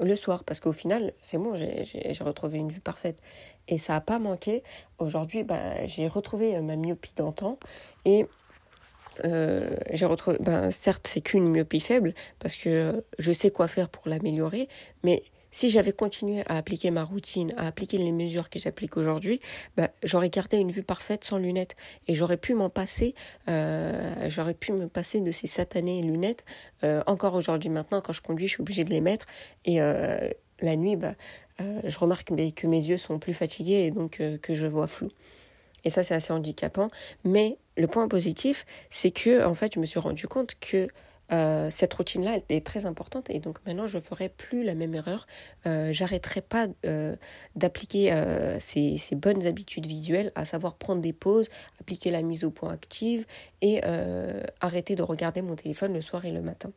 le 0.00 0.16
soir, 0.16 0.44
parce 0.44 0.60
qu'au 0.60 0.72
final, 0.72 1.12
c'est 1.20 1.38
bon, 1.38 1.54
j'ai 1.54 2.12
retrouvé 2.20 2.58
une 2.58 2.70
vue 2.70 2.80
parfaite. 2.80 3.20
Et 3.68 3.78
ça 3.78 3.94
n'a 3.94 4.00
pas 4.00 4.18
manqué. 4.18 4.62
Aujourd'hui, 4.98 5.44
bah, 5.44 5.86
j'ai 5.86 6.08
retrouvé 6.08 6.58
ma 6.60 6.76
myopie 6.76 7.14
d'antan. 7.16 7.58
Et 8.04 8.26
euh, 9.24 9.76
j'ai 9.92 10.06
retrouvé, 10.06 10.38
ben, 10.40 10.70
certes, 10.70 11.06
c'est 11.06 11.20
qu'une 11.20 11.48
myopie 11.48 11.80
faible, 11.80 12.14
parce 12.38 12.56
que 12.56 13.04
je 13.18 13.32
sais 13.32 13.50
quoi 13.50 13.68
faire 13.68 13.88
pour 13.88 14.08
l'améliorer, 14.08 14.68
mais 15.02 15.22
si 15.50 15.70
j'avais 15.70 15.92
continué 15.92 16.42
à 16.46 16.56
appliquer 16.56 16.90
ma 16.90 17.04
routine, 17.04 17.52
à 17.56 17.66
appliquer 17.66 17.98
les 17.98 18.12
mesures 18.12 18.50
que 18.50 18.58
j'applique 18.58 18.96
aujourd'hui, 18.96 19.40
bah, 19.76 19.90
j'aurais 20.02 20.30
gardé 20.30 20.58
une 20.58 20.70
vue 20.70 20.82
parfaite 20.82 21.24
sans 21.24 21.38
lunettes 21.38 21.76
et 22.06 22.14
j'aurais 22.14 22.36
pu 22.36 22.54
m'en 22.54 22.70
passer, 22.70 23.14
euh, 23.48 24.28
j'aurais 24.28 24.54
pu 24.54 24.72
me 24.72 24.88
passer 24.88 25.20
de 25.20 25.32
ces 25.32 25.46
satanées 25.46 26.02
lunettes. 26.02 26.44
Euh, 26.84 27.02
encore 27.06 27.34
aujourd'hui, 27.34 27.70
maintenant, 27.70 28.00
quand 28.00 28.12
je 28.12 28.22
conduis, 28.22 28.46
je 28.46 28.54
suis 28.54 28.62
obligée 28.62 28.84
de 28.84 28.90
les 28.90 29.00
mettre 29.00 29.26
et 29.64 29.80
euh, 29.80 30.30
la 30.60 30.76
nuit, 30.76 30.96
bah, 30.96 31.14
je 31.84 31.98
remarque 31.98 32.32
que 32.54 32.66
mes 32.66 32.82
yeux 32.82 32.96
sont 32.96 33.18
plus 33.18 33.34
fatigués 33.34 33.84
et 33.84 33.90
donc 33.90 34.22
que 34.40 34.54
je 34.54 34.66
vois 34.66 34.86
flou. 34.86 35.10
Et 35.84 35.90
ça, 35.90 36.02
c'est 36.02 36.14
assez 36.14 36.32
handicapant. 36.32 36.88
Mais 37.24 37.58
le 37.76 37.86
point 37.86 38.08
positif, 38.08 38.64
c'est 38.88 39.10
que 39.10 39.44
en 39.44 39.54
fait, 39.54 39.74
je 39.74 39.80
me 39.80 39.86
suis 39.86 40.00
rendu 40.00 40.26
compte 40.26 40.54
que 40.60 40.88
euh, 41.32 41.68
cette 41.70 41.94
routine-là 41.94 42.38
est 42.48 42.66
très 42.66 42.86
importante 42.86 43.30
et 43.30 43.38
donc 43.38 43.58
maintenant 43.66 43.86
je 43.86 43.98
ne 43.98 44.02
ferai 44.02 44.28
plus 44.28 44.64
la 44.64 44.74
même 44.74 44.94
erreur. 44.94 45.26
Euh, 45.66 45.92
J'arrêterai 45.92 46.40
pas 46.40 46.68
euh, 46.86 47.16
d'appliquer 47.56 48.10
ces, 48.60 48.98
bonnes 49.12 49.46
habitudes 49.46 49.86
visuelles, 49.86 50.32
à 50.34 50.44
savoir 50.44 50.74
prendre 50.74 51.00
des 51.00 51.12
pauses, 51.12 51.48
appliquer 51.80 52.10
la 52.10 52.22
mise 52.22 52.44
au 52.44 52.50
point 52.50 52.70
active 52.70 53.26
et 53.60 53.80
arrêter 54.60 54.94
de 54.94 55.02
regarder 55.02 55.42
mon 55.42 55.56
téléphone 55.56 55.92
le 55.92 56.00
soir 56.00 56.24
et 56.24 56.32
le 56.32 56.40
matin. 56.40 56.70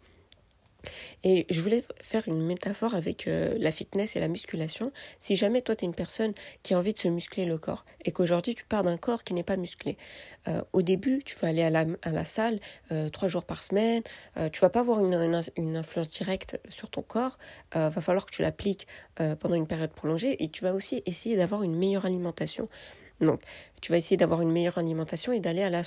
Et 1.23 1.45
je 1.49 1.61
voulais 1.61 1.81
faire 2.01 2.27
une 2.27 2.41
métaphore 2.41 2.95
avec 2.95 3.27
euh, 3.27 3.55
la 3.59 3.71
fitness 3.71 4.15
et 4.15 4.19
la 4.19 4.27
musculation. 4.27 4.91
Si 5.19 5.35
jamais 5.35 5.61
toi, 5.61 5.75
tu 5.75 5.85
es 5.85 5.87
une 5.87 5.93
personne 5.93 6.33
qui 6.63 6.73
a 6.73 6.77
envie 6.77 6.93
de 6.93 6.99
se 6.99 7.07
muscler 7.07 7.45
le 7.45 7.57
corps 7.57 7.85
et 8.03 8.11
qu'aujourd'hui, 8.11 8.55
tu 8.55 8.65
pars 8.65 8.83
d'un 8.83 8.97
corps 8.97 9.23
qui 9.23 9.33
n'est 9.33 9.43
pas 9.43 9.57
musclé, 9.57 9.97
euh, 10.47 10.63
au 10.73 10.81
début, 10.81 11.21
tu 11.23 11.35
vas 11.37 11.49
aller 11.49 11.63
à 11.63 11.69
la, 11.69 12.25
salle 12.25 12.59
euh, 12.91 13.09
trois 13.09 13.27
jours 13.27 13.43
par 13.43 13.63
semaine, 13.63 14.01
tu 14.51 14.61
vas 14.61 14.69
pas 14.69 14.81
avoir 14.81 15.03
une, 15.03 15.75
influence 15.75 16.09
directe 16.09 16.59
sur 16.69 16.89
ton 16.89 17.01
corps, 17.01 17.37
va 17.73 17.91
falloir 17.91 18.25
que 18.25 18.31
tu 18.31 18.41
l'appliques 18.41 18.87
pendant 19.15 19.55
une 19.55 19.67
période 19.67 19.91
prolongée 19.91 20.43
et 20.43 20.49
tu 20.49 20.63
vas 20.63 20.73
aussi 20.73 21.01
essayer 21.05 21.35
d'avoir 21.35 21.63
une 21.63 21.75
meilleure 21.75 22.05
alimentation. 22.05 22.69
Donc, 23.21 23.41
tu 23.81 23.91
vas 23.91 23.97
essayer 23.97 24.17
d'avoir 24.17 24.41
une 24.41 24.51
meilleure 24.51 24.77
alimentation 24.77 25.31
et 25.31 25.39
d'aller 25.39 25.63
à 25.63 25.69
la, 25.69 25.81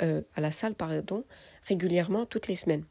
à 0.00 0.40
la 0.40 0.52
salle 0.52 0.74
pardon, 0.74 1.24
régulièrement 1.68 2.26
toutes 2.26 2.48
les 2.48 2.56
semaines. 2.56 2.84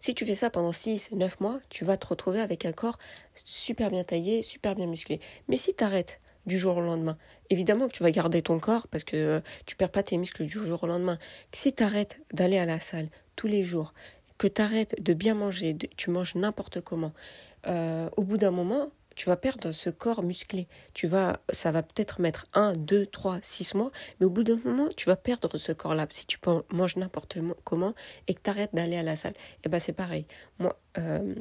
Si 0.00 0.14
tu 0.14 0.24
fais 0.24 0.34
ça 0.34 0.50
pendant 0.50 0.72
6, 0.72 1.10
9 1.12 1.40
mois, 1.40 1.60
tu 1.68 1.84
vas 1.84 1.96
te 1.96 2.06
retrouver 2.06 2.40
avec 2.40 2.64
un 2.64 2.72
corps 2.72 2.98
super 3.34 3.90
bien 3.90 4.04
taillé, 4.04 4.42
super 4.42 4.74
bien 4.74 4.86
musclé. 4.86 5.20
Mais 5.48 5.56
si 5.56 5.74
tu 5.74 5.84
arrêtes 5.84 6.20
du 6.46 6.58
jour 6.58 6.76
au 6.76 6.80
lendemain, 6.80 7.18
évidemment 7.50 7.86
que 7.86 7.92
tu 7.92 8.02
vas 8.02 8.10
garder 8.10 8.42
ton 8.42 8.58
corps 8.58 8.88
parce 8.88 9.04
que 9.04 9.16
euh, 9.16 9.40
tu 9.66 9.76
perds 9.76 9.90
pas 9.90 10.02
tes 10.02 10.16
muscles 10.16 10.44
du 10.44 10.50
jour 10.50 10.82
au 10.82 10.86
lendemain. 10.86 11.18
Si 11.52 11.74
tu 11.74 11.82
arrêtes 11.82 12.20
d'aller 12.32 12.58
à 12.58 12.64
la 12.64 12.80
salle 12.80 13.08
tous 13.36 13.46
les 13.46 13.62
jours, 13.62 13.94
que 14.38 14.46
tu 14.46 14.62
arrêtes 14.62 15.02
de 15.02 15.12
bien 15.12 15.34
manger, 15.34 15.76
tu 15.96 16.10
manges 16.10 16.34
n'importe 16.34 16.80
comment, 16.80 17.12
euh, 17.66 18.08
au 18.16 18.24
bout 18.24 18.38
d'un 18.38 18.50
moment, 18.50 18.90
tu 19.16 19.28
vas 19.28 19.36
perdre 19.36 19.72
ce 19.72 19.90
corps 19.90 20.22
musclé. 20.22 20.66
Tu 20.94 21.06
vas, 21.06 21.40
ça 21.52 21.72
va 21.72 21.82
peut-être 21.82 22.20
mettre 22.20 22.46
1, 22.54 22.74
2, 22.74 23.06
3, 23.06 23.38
6 23.42 23.74
mois, 23.74 23.90
mais 24.18 24.26
au 24.26 24.30
bout 24.30 24.44
d'un 24.44 24.58
moment, 24.64 24.88
tu 24.96 25.06
vas 25.06 25.16
perdre 25.16 25.56
ce 25.58 25.72
corps-là. 25.72 26.06
Si 26.10 26.26
tu 26.26 26.38
manges 26.70 26.96
n'importe 26.96 27.38
comment 27.64 27.94
et 28.28 28.34
que 28.34 28.40
tu 28.42 28.50
arrêtes 28.50 28.74
d'aller 28.74 28.96
à 28.96 29.02
la 29.02 29.16
salle, 29.16 29.32
et 29.32 29.64
eh 29.64 29.68
ben 29.68 29.80
c'est 29.80 29.92
pareil. 29.92 30.26
Moi, 30.58 30.78
euh, 30.98 31.34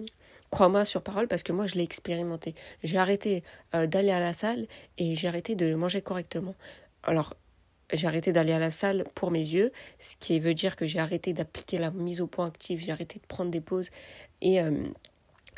crois-moi 0.49 0.85
sur 0.85 1.01
parole 1.01 1.27
parce 1.27 1.43
que 1.43 1.51
moi, 1.51 1.67
je 1.67 1.75
l'ai 1.75 1.83
expérimenté. 1.83 2.55
J'ai 2.83 2.97
arrêté 2.97 3.43
euh, 3.75 3.87
d'aller 3.87 4.11
à 4.11 4.19
la 4.19 4.33
salle 4.33 4.67
et 4.97 5.15
j'ai 5.15 5.27
arrêté 5.27 5.55
de 5.55 5.75
manger 5.75 6.01
correctement. 6.01 6.55
Alors, 7.03 7.33
j'ai 7.93 8.07
arrêté 8.07 8.33
d'aller 8.33 8.53
à 8.53 8.59
la 8.59 8.71
salle 8.71 9.03
pour 9.15 9.31
mes 9.31 9.39
yeux, 9.39 9.71
ce 9.97 10.15
qui 10.17 10.39
veut 10.39 10.53
dire 10.53 10.75
que 10.75 10.85
j'ai 10.85 10.99
arrêté 10.99 11.33
d'appliquer 11.33 11.79
la 11.79 11.91
mise 11.91 12.21
au 12.21 12.27
point 12.27 12.45
active, 12.45 12.79
j'ai 12.79 12.91
arrêté 12.91 13.19
de 13.19 13.25
prendre 13.25 13.49
des 13.49 13.61
pauses 13.61 13.89
et 14.41 14.61
euh, 14.61 14.71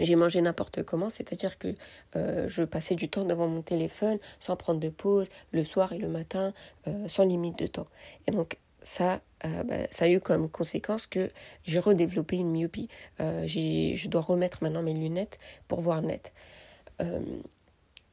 j'ai 0.06 0.16
mangé 0.16 0.42
n'importe 0.42 0.84
comment, 0.84 1.10
c'est-à-dire 1.10 1.58
que 1.58 1.76
euh, 2.16 2.48
je 2.48 2.64
passais 2.64 2.96
du 2.96 3.10
temps 3.10 3.26
devant 3.26 3.48
mon 3.48 3.62
téléphone 3.62 4.20
sans 4.40 4.56
prendre 4.56 4.80
de 4.80 4.90
pause, 4.90 5.28
le 5.52 5.64
soir 5.64 5.94
et 5.94 5.98
le 5.98 6.08
matin, 6.08 6.54
euh, 6.88 7.08
sans 7.08 7.24
limite 7.24 7.58
de 7.60 7.68
temps. 7.68 7.88
Et 8.28 8.32
donc 8.32 8.58
ça, 8.84 9.22
euh, 9.46 9.64
bah, 9.64 9.88
ça 9.92 10.06
a 10.06 10.10
eu 10.10 10.20
comme 10.20 10.50
conséquence 10.50 11.06
que 11.06 11.30
j'ai 11.64 11.80
redéveloppé 11.80 12.38
une 12.38 12.52
myopie. 12.52 12.90
je 13.20 14.08
dois 14.08 14.22
remettre 14.22 14.64
maintenant 14.64 14.84
mes 14.84 14.94
lunettes 14.94 15.40
pour 15.68 15.82
voir 15.82 16.02
net. 16.02 16.34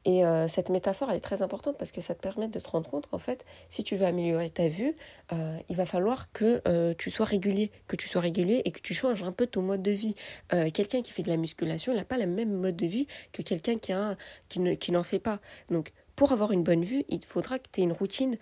Et 0.05 0.25
euh, 0.25 0.47
cette 0.47 0.69
métaphore, 0.69 1.09
elle 1.11 1.17
est 1.17 1.21
très 1.21 1.41
importante 1.41 1.77
parce 1.77 1.91
que 1.91 1.99
ça 1.99 2.15
te 2.15 2.21
permet 2.21 2.47
de 2.47 2.59
te 2.59 2.69
rendre 2.69 2.89
compte 2.89 3.07
qu'en 3.07 3.17
fait, 3.17 3.45
si 3.67 3.83
tu 3.83 3.95
veux 3.95 4.05
améliorer 4.05 4.49
ta 4.49 4.69
vue, 4.69 4.95
euh, 5.33 5.57
il 5.67 5.75
va 5.75 5.85
falloir 5.85 6.31
que 6.31 6.61
euh, 6.67 6.93
tu 6.97 7.11
sois 7.11 7.25
régulier, 7.25 7.71
que 7.87 7.97
tu 7.97 8.07
sois 8.07 8.21
régulier 8.21 8.61
et 8.63 8.71
que 8.71 8.79
tu 8.79 8.93
changes 8.93 9.23
un 9.23 9.33
peu 9.33 9.45
ton 9.45 9.61
mode 9.61 9.83
de 9.83 9.91
vie. 9.91 10.15
quelqu'un 10.49 11.01
qui 11.01 11.11
fait 11.11 11.23
de 11.23 11.29
la 11.29 11.37
musculation, 11.37 11.91
il 11.91 11.97
n'a 11.97 12.05
pas 12.05 12.17
le 12.17 12.27
même 12.27 12.53
mode 12.53 12.77
de 12.77 12.85
vie 12.85 13.07
que 13.33 13.41
quelqu'un 13.41 13.77
qui, 13.77 13.91
a, 13.91 14.15
qui, 14.47 14.59
ne, 14.61 14.73
qui 14.73 14.91
n'en 14.91 15.03
fait 15.03 15.19
pas. 15.19 15.39
Donc, 15.69 15.91
pour 16.15 16.31
avoir 16.31 16.51
une 16.51 16.63
bonne 16.63 16.83
vue, 16.83 17.03
il 17.09 17.23
faudra 17.23 17.59
que 17.59 17.67
tu 17.71 17.81
aies 17.81 17.83
une 17.83 17.93
routine 17.93 18.37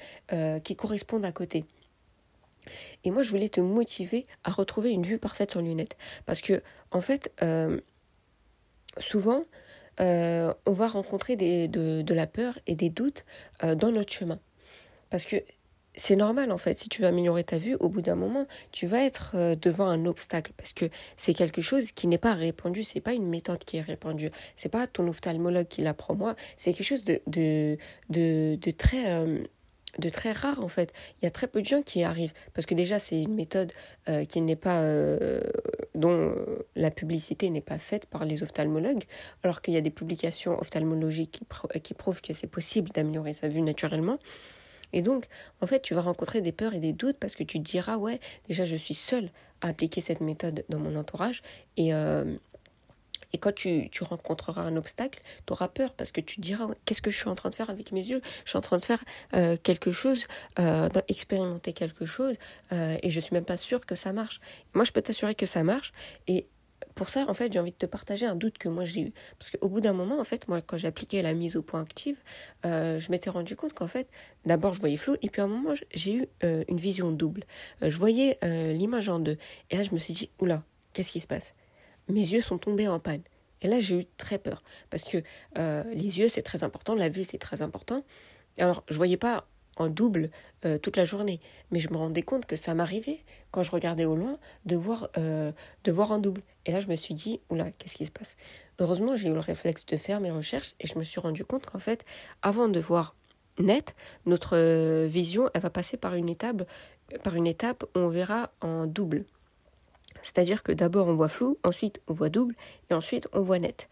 qui 0.64 0.76
corresponde 0.76 1.26
à 1.26 1.32
côté. 1.32 1.66
Et 3.04 3.12
moi, 3.12 3.22
je 3.22 3.30
voulais 3.30 3.50
te 3.50 3.62
motiver 3.62 4.26
à 4.44 4.52
retrouver 4.52 4.92
une 4.92 5.04
vue 5.04 5.18
parfaite 5.18 5.52
sans 5.52 5.62
lunettes. 5.62 5.96
Parce 6.26 6.42
que, 6.42 6.62
en 6.92 7.02
fait, 7.02 7.32
souvent, 9.00 9.44
euh, 10.00 10.54
on 10.66 10.72
va 10.72 10.88
rencontrer 10.88 11.36
des, 11.36 11.68
de, 11.68 12.14
la 12.14 12.28
peur 12.28 12.58
et 12.68 12.76
des 12.76 12.90
doutes 12.90 13.26
euh, 13.64 13.76
dans 13.76 13.92
notre 13.92 14.14
chemin. 14.14 14.40
Parce 15.10 15.26
que 15.26 15.38
c'est 15.96 16.16
normal 16.16 16.52
en 16.52 16.60
fait, 16.60 16.78
si 16.78 16.90
tu 16.90 17.02
veux 17.02 17.08
améliorer 17.08 17.44
ta 17.44 17.58
vue, 17.58 17.76
au 17.80 17.90
bout 17.90 18.02
d'un 18.02 18.16
moment, 18.16 18.46
tu 18.72 18.86
vas 18.86 19.04
être 19.04 19.32
euh, 19.36 19.56
devant 19.56 19.88
un 19.88 20.06
obstacle. 20.06 20.52
Parce 20.56 20.74
que 20.74 20.86
c'est 21.16 21.34
quelque 21.34 21.62
chose 21.62 21.92
qui 21.92 22.08
n'est 22.08 22.20
pas 22.20 22.34
répandu, 22.34 22.84
c'est 22.84 23.02
pas 23.02 23.14
une 23.14 23.28
méthode 23.28 23.64
qui 23.64 23.78
est 23.78 23.82
répandue, 23.82 24.30
c'est 24.56 24.70
pas 24.70 24.86
ton 24.86 25.08
ophtalmologue 25.08 25.68
qui 25.68 25.82
l'apprend. 25.82 26.16
Moi, 26.16 26.36
c'est 26.56 26.74
quelque 26.74 26.86
chose 26.86 27.04
de, 27.06 27.20
de, 27.28 27.78
de, 28.10 28.72
très 28.72 29.26
de 29.98 30.10
très 30.10 30.32
rare 30.32 30.64
en 30.64 30.68
fait. 30.68 30.94
Il 31.22 31.26
y 31.26 31.28
a 31.28 31.32
très 31.32 31.48
peu 31.48 31.62
de 31.62 31.66
gens 31.66 31.82
qui 31.82 32.00
y 32.00 32.04
arrivent 32.04 32.34
parce 32.54 32.66
que 32.66 32.76
déjà 32.76 33.00
c'est 33.00 33.22
une 33.22 33.34
méthode 33.34 33.72
euh, 34.10 34.26
qui 34.26 34.42
n'est 34.42 34.56
pas 34.56 34.82
euh, 34.82 35.42
dont 35.96 36.12
euh, 36.12 36.66
la 36.76 36.92
publicité 36.92 37.50
n'est 37.50 37.62
pas 37.62 37.78
faite 37.78 38.06
par 38.06 38.26
les 38.26 38.44
ophtalmologues, 38.44 39.04
alors 39.44 39.62
qu'il 39.62 39.74
y 39.74 39.78
a 39.78 39.82
des 39.82 39.90
publications 39.90 40.58
ophtalmologiques 40.60 41.32
qui, 41.32 41.80
qui 41.82 41.94
prouvent 41.94 42.22
que 42.22 42.34
c'est 42.34 42.48
possible 42.48 42.90
d'améliorer 42.92 43.34
sa 43.34 43.48
vue 43.48 43.62
naturellement. 43.62 44.20
Et 44.94 45.02
donc, 45.02 45.26
en 45.62 45.68
fait, 45.68 45.82
tu 45.82 45.94
vas 45.94 46.02
rencontrer 46.02 46.42
des 46.42 46.54
peurs 46.54 46.74
et 46.74 46.80
des 46.80 46.94
doutes 46.94 47.18
parce 47.18 47.36
que 47.36 47.44
tu 47.44 47.60
diras, 47.60 47.98
ouais, 47.98 48.22
déjà, 48.48 48.64
je 48.64 48.78
suis 48.78 48.94
seule 48.94 49.32
à 49.60 49.68
appliquer 49.68 50.00
cette 50.00 50.22
méthode 50.22 50.64
dans 50.70 50.80
mon 50.80 50.96
entourage 50.96 51.42
et, 51.76 51.92
et 53.34 53.38
quand 53.38 53.54
tu, 53.54 53.90
rencontreras 54.02 54.62
un 54.62 54.76
obstacle, 54.78 55.22
tu 55.46 55.54
auras 55.54 55.68
peur 55.68 55.94
parce 55.94 56.12
que 56.12 56.22
tu 56.22 56.38
te 56.38 56.42
diras 56.42 56.68
qu'est-ce 56.86 57.02
que 57.02 57.12
je 57.12 57.18
suis 57.18 57.30
en 57.30 57.36
train 57.36 57.50
de 57.50 57.56
faire 57.56 57.70
avec 57.70 57.92
mes 57.92 58.06
yeux? 58.06 58.22
Je 58.46 58.50
suis 58.50 58.58
en 58.58 58.62
train 58.62 58.78
de 58.78 58.86
faire 58.86 59.04
euh, 59.34 59.58
quelque 59.62 59.92
chose, 59.92 60.28
euh, 60.60 60.90
d'expérimenter 60.90 61.74
quelque 61.74 62.06
chose 62.06 62.36
euh, 62.72 62.98
et 63.02 63.10
je 63.10 63.20
suis 63.20 63.34
même 63.34 63.46
pas 63.46 63.58
sûre 63.58 63.86
que 63.86 63.96
ça 63.96 64.14
marche. 64.14 64.40
Moi, 64.74 64.86
je 64.86 64.92
peux 64.92 65.02
t'assurer 65.02 65.36
que 65.36 65.46
ça 65.46 65.64
marche 65.64 65.94
et 66.28 66.48
pour 66.94 67.10
ça, 67.10 67.26
en 67.28 67.34
fait, 67.34 67.52
j'ai 67.52 67.60
envie 67.60 67.72
de 67.72 67.78
te 67.78 67.86
partager 67.86 68.26
un 68.26 68.36
doute 68.36 68.58
que 68.58 68.70
moi 68.70 68.84
j'ai 68.84 69.02
eu. 69.02 69.14
Parce 69.38 69.52
qu'au 69.52 69.68
bout 69.68 69.82
d'un 69.82 69.94
moment, 69.94 70.20
en 70.20 70.24
fait, 70.24 70.48
moi, 70.48 70.62
quand 70.62 70.78
j'ai 70.78 70.88
appliqué 70.88 71.22
la 71.22 71.34
mise 71.34 71.56
au 71.56 71.62
point 71.62 71.82
active, 71.82 72.18
je 72.64 73.12
m'étais 73.12 73.30
rendu 73.30 73.56
compte 73.56 73.74
qu'en 73.74 73.88
fait, 73.88 74.08
d'abord, 74.46 74.74
je 74.74 74.80
voyais 74.80 74.98
flou, 74.98 75.16
et 75.22 75.30
puis 75.30 75.42
à 75.42 75.46
un 75.46 75.48
moment, 75.48 75.74
j'ai 75.94 76.14
eu 76.14 76.28
une 76.42 76.78
vision 76.78 77.12
double. 77.12 77.44
je 77.82 77.98
voyais 77.98 78.38
l'image 78.44 79.10
en 79.10 79.20
deux. 79.20 79.38
Et 79.70 79.78
là, 79.78 79.84
je 79.84 79.92
me 79.92 80.00
suis 80.00 80.14
dit, 80.14 80.30
oula, 80.40 80.64
qu'est-ce 80.94 81.12
qui 81.12 81.20
se 81.20 81.28
passe? 81.28 81.56
Mes 82.10 82.22
yeux 82.22 82.42
sont 82.42 82.58
tombés 82.58 82.88
en 82.88 83.00
panne. 83.00 83.22
Et 83.62 83.68
là, 83.68 83.80
j'ai 83.80 84.00
eu 84.00 84.06
très 84.18 84.38
peur. 84.38 84.62
Parce 84.90 85.04
que 85.04 85.18
euh, 85.58 85.84
les 85.92 86.20
yeux, 86.20 86.30
c'est 86.30 86.42
très 86.42 86.64
important, 86.64 86.96
la 86.96 87.10
vue, 87.10 87.24
c'est 87.24 87.38
très 87.38 87.62
important. 87.62 88.04
Alors, 88.58 88.84
je 88.90 88.98
voyais 88.98 89.18
pas 89.18 89.48
en 89.78 89.90
double 89.90 90.32
euh, 90.66 90.80
toute 90.80 90.98
la 90.98 91.06
journée, 91.06 91.40
mais 91.70 91.80
je 91.80 91.90
me 91.90 91.98
rendais 91.98 92.24
compte 92.24 92.48
que 92.48 92.56
ça 92.56 92.74
m'arrivait, 92.74 93.20
quand 93.52 93.62
je 93.62 93.70
regardais 93.70 94.06
au 94.06 94.16
loin, 94.16 94.40
de 94.66 94.76
voir, 94.76 95.10
euh, 95.18 95.52
de 95.84 95.92
voir 95.92 96.12
en 96.12 96.18
double. 96.18 96.42
Et 96.66 96.72
là, 96.72 96.80
je 96.80 96.88
me 96.88 96.96
suis 96.96 97.14
dit, 97.14 97.42
oula, 97.50 97.72
qu'est-ce 97.72 97.96
qui 97.96 98.06
se 98.06 98.12
passe? 98.12 98.38
Heureusement, 98.80 99.16
j'ai 99.16 99.30
eu 99.30 99.34
le 99.34 99.40
réflexe 99.40 99.86
de 99.86 99.98
faire 99.98 100.20
mes 100.20 100.32
recherches 100.32 100.74
et 100.80 100.88
je 100.88 100.98
me 100.98 101.04
suis 101.04 101.20
rendu 101.20 101.46
compte 101.46 101.66
qu'en 101.68 101.80
fait, 101.80 102.06
avant 102.42 102.70
de 102.70 102.80
voir 102.80 103.16
net, 103.60 103.96
notre 104.26 105.06
vision, 105.06 105.50
elle 105.54 105.62
va 105.62 105.70
passer 105.70 105.98
par 105.98 106.16
une 106.16 106.30
étape, 106.30 106.68
par 107.24 107.36
une 107.36 107.48
étape 107.48 107.84
où 107.96 108.00
on 108.00 108.10
verra 108.10 108.52
en 108.62 108.88
double. 108.88 109.26
C'est-à-dire 110.22 110.64
que 110.64 110.72
d'abord 110.72 111.08
on 111.08 111.16
voit 111.16 111.30
flou, 111.30 111.58
ensuite 111.64 112.02
on 112.08 112.14
voit 112.14 112.30
double, 112.30 112.56
et 112.90 112.94
ensuite 112.94 113.28
on 113.34 113.42
voit 113.42 113.60
net. 113.60 113.90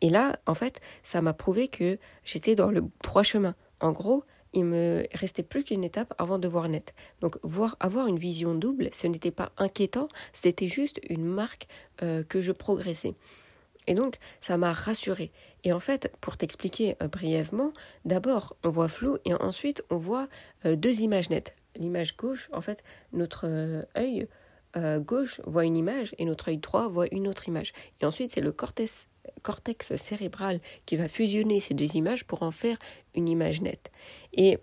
Et 0.00 0.08
là, 0.08 0.38
en 0.46 0.54
fait, 0.54 0.80
ça 1.02 1.20
m'a 1.20 1.34
prouvé 1.34 1.68
que 1.68 1.98
j'étais 2.24 2.54
dans 2.54 2.70
le 2.70 2.82
droit 3.02 3.22
chemin. 3.22 3.54
En 3.80 3.92
gros, 3.92 4.24
il 4.52 4.64
me 4.64 5.06
restait 5.12 5.42
plus 5.42 5.64
qu'une 5.64 5.84
étape 5.84 6.14
avant 6.18 6.38
de 6.38 6.48
voir 6.48 6.68
net. 6.68 6.94
Donc 7.20 7.38
voir 7.42 7.76
avoir 7.80 8.06
une 8.06 8.18
vision 8.18 8.54
double, 8.54 8.88
ce 8.92 9.06
n'était 9.06 9.30
pas 9.30 9.52
inquiétant, 9.58 10.08
c'était 10.32 10.68
juste 10.68 11.00
une 11.08 11.24
marque 11.24 11.68
euh, 12.02 12.24
que 12.24 12.40
je 12.40 12.52
progressais. 12.52 13.14
Et 13.86 13.94
donc 13.94 14.18
ça 14.40 14.56
m'a 14.56 14.72
rassuré. 14.72 15.30
Et 15.64 15.72
en 15.72 15.80
fait, 15.80 16.12
pour 16.20 16.36
t'expliquer 16.36 16.96
euh, 17.02 17.08
brièvement, 17.08 17.72
d'abord 18.04 18.56
on 18.64 18.70
voit 18.70 18.88
flou 18.88 19.18
et 19.24 19.34
ensuite 19.34 19.84
on 19.90 19.96
voit 19.96 20.28
euh, 20.64 20.76
deux 20.76 21.00
images 21.02 21.30
nettes. 21.30 21.56
L'image 21.76 22.16
gauche, 22.16 22.48
en 22.52 22.60
fait, 22.60 22.82
notre 23.12 23.46
œil 23.96 24.26
euh, 24.76 25.00
gauche 25.00 25.40
voit 25.46 25.64
une 25.64 25.76
image 25.76 26.14
et 26.18 26.24
notre 26.24 26.48
œil 26.48 26.58
droit 26.58 26.88
voit 26.88 27.06
une 27.12 27.26
autre 27.26 27.48
image. 27.48 27.72
Et 28.00 28.06
ensuite, 28.06 28.32
c'est 28.32 28.40
le 28.40 28.52
cortex, 28.52 29.08
cérébral 29.96 30.60
qui 30.86 30.96
va 30.96 31.08
fusionner 31.08 31.60
ces 31.60 31.74
deux 31.74 31.96
images 31.96 32.24
pour 32.24 32.42
en 32.42 32.50
faire 32.50 32.78
une 33.14 33.28
image 33.28 33.62
nette. 33.62 33.90
Et 34.32 34.58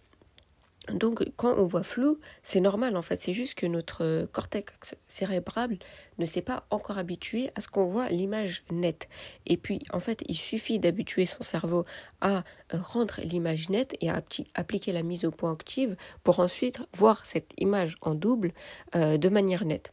donc, 0.94 1.22
quand 1.36 1.56
on 1.58 1.66
voit 1.66 1.84
flou, 1.84 2.20
c'est 2.44 2.62
normal 2.62 2.96
en 2.96 3.02
fait. 3.02 3.22
C'est 3.22 3.34
juste 3.34 3.56
que 3.56 3.66
notre 3.66 4.26
cortex 4.32 4.96
cérébral 5.06 5.78
ne 6.18 6.26
s'est 6.26 6.42
pas 6.42 6.66
encore 6.70 6.98
habitué 6.98 7.50
à 7.56 7.62
ce 7.62 7.68
qu'on 7.68 7.88
voit 7.88 8.08
l'image 8.08 8.64
nette. 8.72 9.10
Et 9.46 9.58
puis, 9.58 9.82
en 9.92 10.00
fait, 10.00 10.24
il 10.28 10.36
suffit 10.36 10.80
d'habituer 10.80 11.26
son 11.26 11.44
cerveau 11.44 11.84
à 12.22 12.44
rendre 12.72 13.20
l'image 13.24 13.70
nette 13.70 13.96
et 14.00 14.10
à 14.10 14.24
appliquer 14.56 14.94
la 14.94 15.04
mise 15.04 15.26
au 15.26 15.32
point 15.32 15.52
active 15.52 15.98
pour 16.24 16.40
ensuite 16.40 16.80
voir 16.94 17.26
cette 17.26 17.52
image 17.58 17.98
en 18.02 18.16
double 18.16 18.54
euh, 18.96 19.18
de 19.18 19.28
manière 19.28 19.66
nette. 19.66 19.92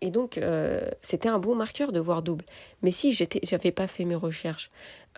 Et 0.00 0.10
donc, 0.10 0.38
euh, 0.38 0.88
c'était 1.00 1.28
un 1.28 1.38
bon 1.38 1.54
marqueur 1.54 1.92
de 1.92 2.00
voir 2.00 2.22
double. 2.22 2.44
Mais 2.82 2.90
si 2.90 3.12
j'avais 3.12 3.72
pas 3.72 3.86
fait 3.86 4.04
mes 4.04 4.14
recherches, 4.14 4.70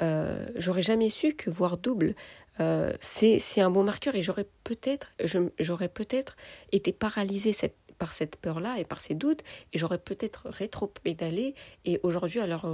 euh, 0.02 0.46
j'aurais 0.54 0.82
jamais 0.82 1.10
su 1.10 1.34
que 1.34 1.50
voir 1.50 1.76
double, 1.78 2.14
euh, 2.60 2.92
c'est, 3.00 3.60
un 3.60 3.70
bon 3.70 3.84
marqueur 3.84 4.14
et 4.14 4.22
j'aurais 4.22 4.46
peut-être, 4.64 6.36
été 6.72 6.92
paralysée 6.92 7.54
par 7.98 8.12
cette 8.12 8.36
peur-là 8.36 8.78
et 8.78 8.84
par 8.84 9.00
ces 9.00 9.14
doutes, 9.14 9.42
et 9.72 9.78
j'aurais 9.78 9.98
peut-être 9.98 10.48
rétro-pédalé, 10.48 11.54
et 11.84 11.98
aujourd'hui, 12.04 12.38
à 12.38 12.46
l'heure 12.46 12.66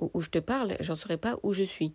où 0.00 0.20
je 0.20 0.30
te 0.30 0.38
parle, 0.40 0.76
j'en 0.80 0.96
saurais 0.96 1.16
pas 1.16 1.36
où 1.44 1.52
je 1.52 1.62
suis. 1.62 1.94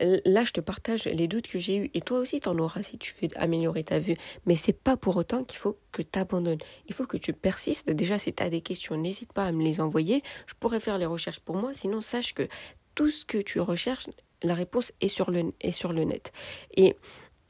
Là, 0.00 0.44
je 0.44 0.52
te 0.52 0.60
partage 0.60 1.04
les 1.04 1.28
doutes 1.28 1.46
que 1.46 1.58
j'ai 1.58 1.76
eus. 1.76 1.90
Et 1.94 2.00
toi 2.00 2.18
aussi, 2.18 2.40
tu 2.40 2.48
en 2.48 2.58
auras 2.58 2.82
si 2.82 2.98
tu 2.98 3.14
veux 3.20 3.28
améliorer 3.36 3.84
ta 3.84 3.98
vue. 3.98 4.16
Mais 4.46 4.56
c'est 4.56 4.72
pas 4.72 4.96
pour 4.96 5.16
autant 5.16 5.44
qu'il 5.44 5.58
faut 5.58 5.78
que 5.92 6.02
tu 6.02 6.18
abandonnes. 6.18 6.58
Il 6.88 6.94
faut 6.94 7.06
que 7.06 7.16
tu 7.16 7.32
persistes. 7.32 7.90
Déjà, 7.90 8.18
si 8.18 8.32
tu 8.32 8.42
as 8.42 8.50
des 8.50 8.60
questions, 8.60 8.96
n'hésite 8.96 9.32
pas 9.32 9.44
à 9.44 9.52
me 9.52 9.62
les 9.62 9.80
envoyer. 9.80 10.22
Je 10.46 10.54
pourrais 10.58 10.80
faire 10.80 10.98
les 10.98 11.06
recherches 11.06 11.40
pour 11.40 11.56
moi. 11.56 11.72
Sinon, 11.72 12.00
sache 12.00 12.34
que 12.34 12.48
tout 12.94 13.10
ce 13.10 13.24
que 13.24 13.38
tu 13.38 13.60
recherches, 13.60 14.08
la 14.42 14.54
réponse 14.54 14.92
est 15.00 15.08
sur 15.08 15.30
le, 15.30 15.52
est 15.60 15.72
sur 15.72 15.92
le 15.92 16.04
net. 16.04 16.32
Et 16.76 16.96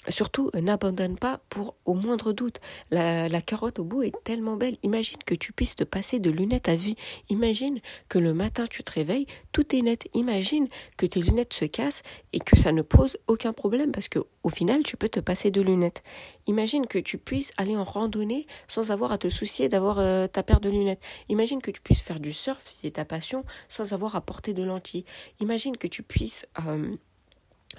Surtout, 0.08 0.50
euh, 0.54 0.60
n'abandonne 0.60 1.16
pas 1.16 1.40
pour 1.48 1.76
au 1.84 1.94
moindre 1.94 2.32
doute. 2.32 2.60
La, 2.90 3.28
carotte 3.40 3.78
au 3.78 3.84
bout 3.84 4.02
est 4.02 4.14
tellement 4.24 4.56
belle. 4.56 4.76
Imagine 4.82 5.18
que 5.24 5.34
tu 5.34 5.52
puisses 5.52 5.76
te 5.76 5.84
passer 5.84 6.18
de 6.18 6.30
lunettes 6.30 6.68
à 6.68 6.76
vue. 6.76 6.94
Imagine 7.28 7.80
que 8.08 8.18
le 8.18 8.34
matin 8.34 8.64
tu 8.68 8.82
te 8.82 8.92
réveilles, 8.92 9.26
tout 9.52 9.74
est 9.74 9.82
net. 9.82 10.08
Imagine 10.14 10.66
que 10.96 11.06
tes 11.06 11.20
lunettes 11.20 11.52
se 11.52 11.64
cassent 11.64 12.02
et 12.32 12.40
que 12.40 12.56
ça 12.56 12.72
ne 12.72 12.82
pose 12.82 13.16
aucun 13.26 13.52
problème 13.52 13.92
parce 13.92 14.08
que 14.08 14.18
au 14.42 14.48
final 14.48 14.82
tu 14.82 14.96
peux 14.96 15.08
te 15.08 15.20
passer 15.20 15.50
de 15.50 15.60
lunettes. 15.60 16.02
Imagine 16.46 16.86
que 16.86 16.98
tu 16.98 17.18
puisses 17.18 17.52
aller 17.56 17.76
en 17.76 17.84
randonnée 17.84 18.46
sans 18.66 18.90
avoir 18.90 19.12
à 19.12 19.18
te 19.18 19.28
soucier 19.28 19.68
d'avoir 19.68 19.98
euh, 19.98 20.26
ta 20.26 20.42
paire 20.42 20.60
de 20.60 20.70
lunettes. 20.70 21.02
Imagine 21.28 21.62
que 21.62 21.70
tu 21.70 21.80
puisses 21.80 22.02
faire 22.02 22.20
du 22.20 22.32
surf 22.32 22.62
si 22.64 22.78
c'est 22.80 22.92
ta 22.92 23.04
passion 23.04 23.44
sans 23.68 23.92
avoir 23.92 24.16
à 24.16 24.20
porter 24.20 24.52
de 24.52 24.62
lentilles. 24.62 25.04
Imagine 25.40 25.76
que 25.76 25.86
tu 25.86 26.02
puisses 26.02 26.46
euh, 26.66 26.90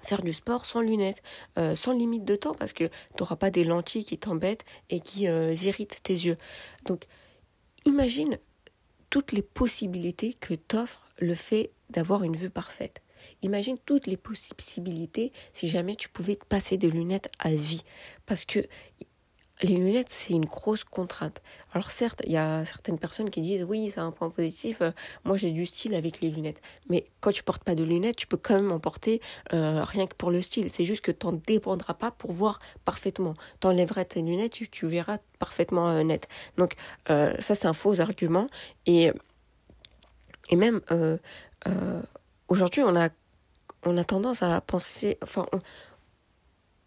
faire 0.01 0.21
du 0.21 0.33
sport 0.33 0.65
sans 0.65 0.81
lunettes, 0.81 1.21
euh, 1.57 1.75
sans 1.75 1.93
limite 1.93 2.25
de 2.25 2.35
temps, 2.35 2.53
parce 2.53 2.73
que 2.73 2.85
tu 2.85 2.91
n'auras 3.19 3.35
pas 3.35 3.51
des 3.51 3.63
lentilles 3.63 4.05
qui 4.05 4.17
t'embêtent 4.17 4.65
et 4.89 4.99
qui 4.99 5.27
euh, 5.27 5.53
irritent 5.53 6.01
tes 6.03 6.13
yeux. 6.13 6.37
Donc, 6.85 7.05
imagine 7.85 8.37
toutes 9.09 9.31
les 9.31 9.43
possibilités 9.43 10.33
que 10.33 10.55
t'offre 10.55 11.07
le 11.19 11.35
fait 11.35 11.71
d'avoir 11.89 12.23
une 12.23 12.35
vue 12.35 12.49
parfaite. 12.49 13.01
Imagine 13.41 13.77
toutes 13.85 14.07
les 14.07 14.17
possibilités 14.17 15.31
si 15.53 15.67
jamais 15.67 15.95
tu 15.95 16.09
pouvais 16.09 16.35
te 16.35 16.45
passer 16.45 16.77
des 16.77 16.89
lunettes 16.89 17.29
à 17.39 17.49
vie. 17.51 17.83
Parce 18.25 18.45
que 18.45 18.59
les 19.63 19.77
lunettes, 19.77 20.09
c'est 20.09 20.33
une 20.33 20.45
grosse 20.45 20.83
contrainte. 20.83 21.41
Alors 21.71 21.89
certes, 21.89 22.21
il 22.25 22.33
y 22.33 22.37
a 22.37 22.65
certaines 22.65 22.99
personnes 22.99 23.29
qui 23.29 23.41
disent 23.41 23.63
oui, 23.63 23.91
c'est 23.93 24.01
un 24.01 24.11
point 24.11 24.29
positif, 24.29 24.81
euh, 24.81 24.91
moi 25.23 25.37
j'ai 25.37 25.51
du 25.51 25.65
style 25.65 25.95
avec 25.95 26.19
les 26.19 26.29
lunettes. 26.29 26.61
Mais 26.89 27.05
quand 27.21 27.31
tu 27.31 27.43
portes 27.43 27.63
pas 27.63 27.73
de 27.73 27.83
lunettes, 27.83 28.17
tu 28.17 28.27
peux 28.27 28.37
quand 28.37 28.55
même 28.55 28.71
en 28.73 28.79
porter 28.79 29.21
euh, 29.53 29.83
rien 29.85 30.05
que 30.05 30.15
pour 30.15 30.31
le 30.31 30.41
style. 30.41 30.69
C'est 30.69 30.83
juste 30.83 31.01
que 31.01 31.11
tu 31.11 31.25
n'en 31.25 31.33
dépendras 31.33 31.93
pas 31.93 32.11
pour 32.11 32.33
voir 32.33 32.59
parfaitement. 32.83 33.35
Tu 33.61 33.67
enlèveras 33.67 34.03
tes 34.03 34.21
lunettes, 34.21 34.51
tu, 34.51 34.85
verras 34.85 35.19
parfaitement 35.39 35.89
euh, 35.89 36.03
net. 36.03 36.27
Donc 36.57 36.75
ça, 37.07 37.55
c'est 37.55 37.65
un 37.65 37.73
faux 37.73 38.01
argument. 38.01 38.47
Et, 38.85 39.11
et 40.49 40.55
même 40.57 40.81
aujourd'hui, 42.49 42.83
on 42.83 42.95
a, 42.97 43.09
on 43.85 43.97
a 43.97 44.03
tendance 44.03 44.43
à 44.43 44.59
penser... 44.59 45.17
Enfin, 45.23 45.45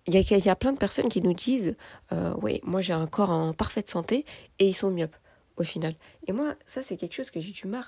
il 0.06 0.14
y, 0.14 0.48
a, 0.48 0.56
plein 0.56 0.72
de 0.72 0.78
personnes 0.78 1.08
qui 1.08 1.20
nous 1.20 1.34
disent 1.34 1.75
euh, 2.12 2.34
oui 2.40 2.60
moi 2.62 2.80
j'ai 2.80 2.92
un 2.92 3.06
corps 3.06 3.30
en 3.30 3.52
parfaite 3.52 3.88
santé 3.88 4.25
et 4.58 4.66
ils 4.66 4.75
sont 4.75 4.90
myopes 4.90 5.16
au 5.56 5.62
final. 5.62 5.94
Et 6.26 6.32
moi 6.32 6.54
ça 6.66 6.82
c'est 6.82 6.96
quelque 6.96 7.14
chose 7.14 7.30
que 7.30 7.40
j'ai 7.40 7.52
du 7.52 7.66
mal 7.66 7.84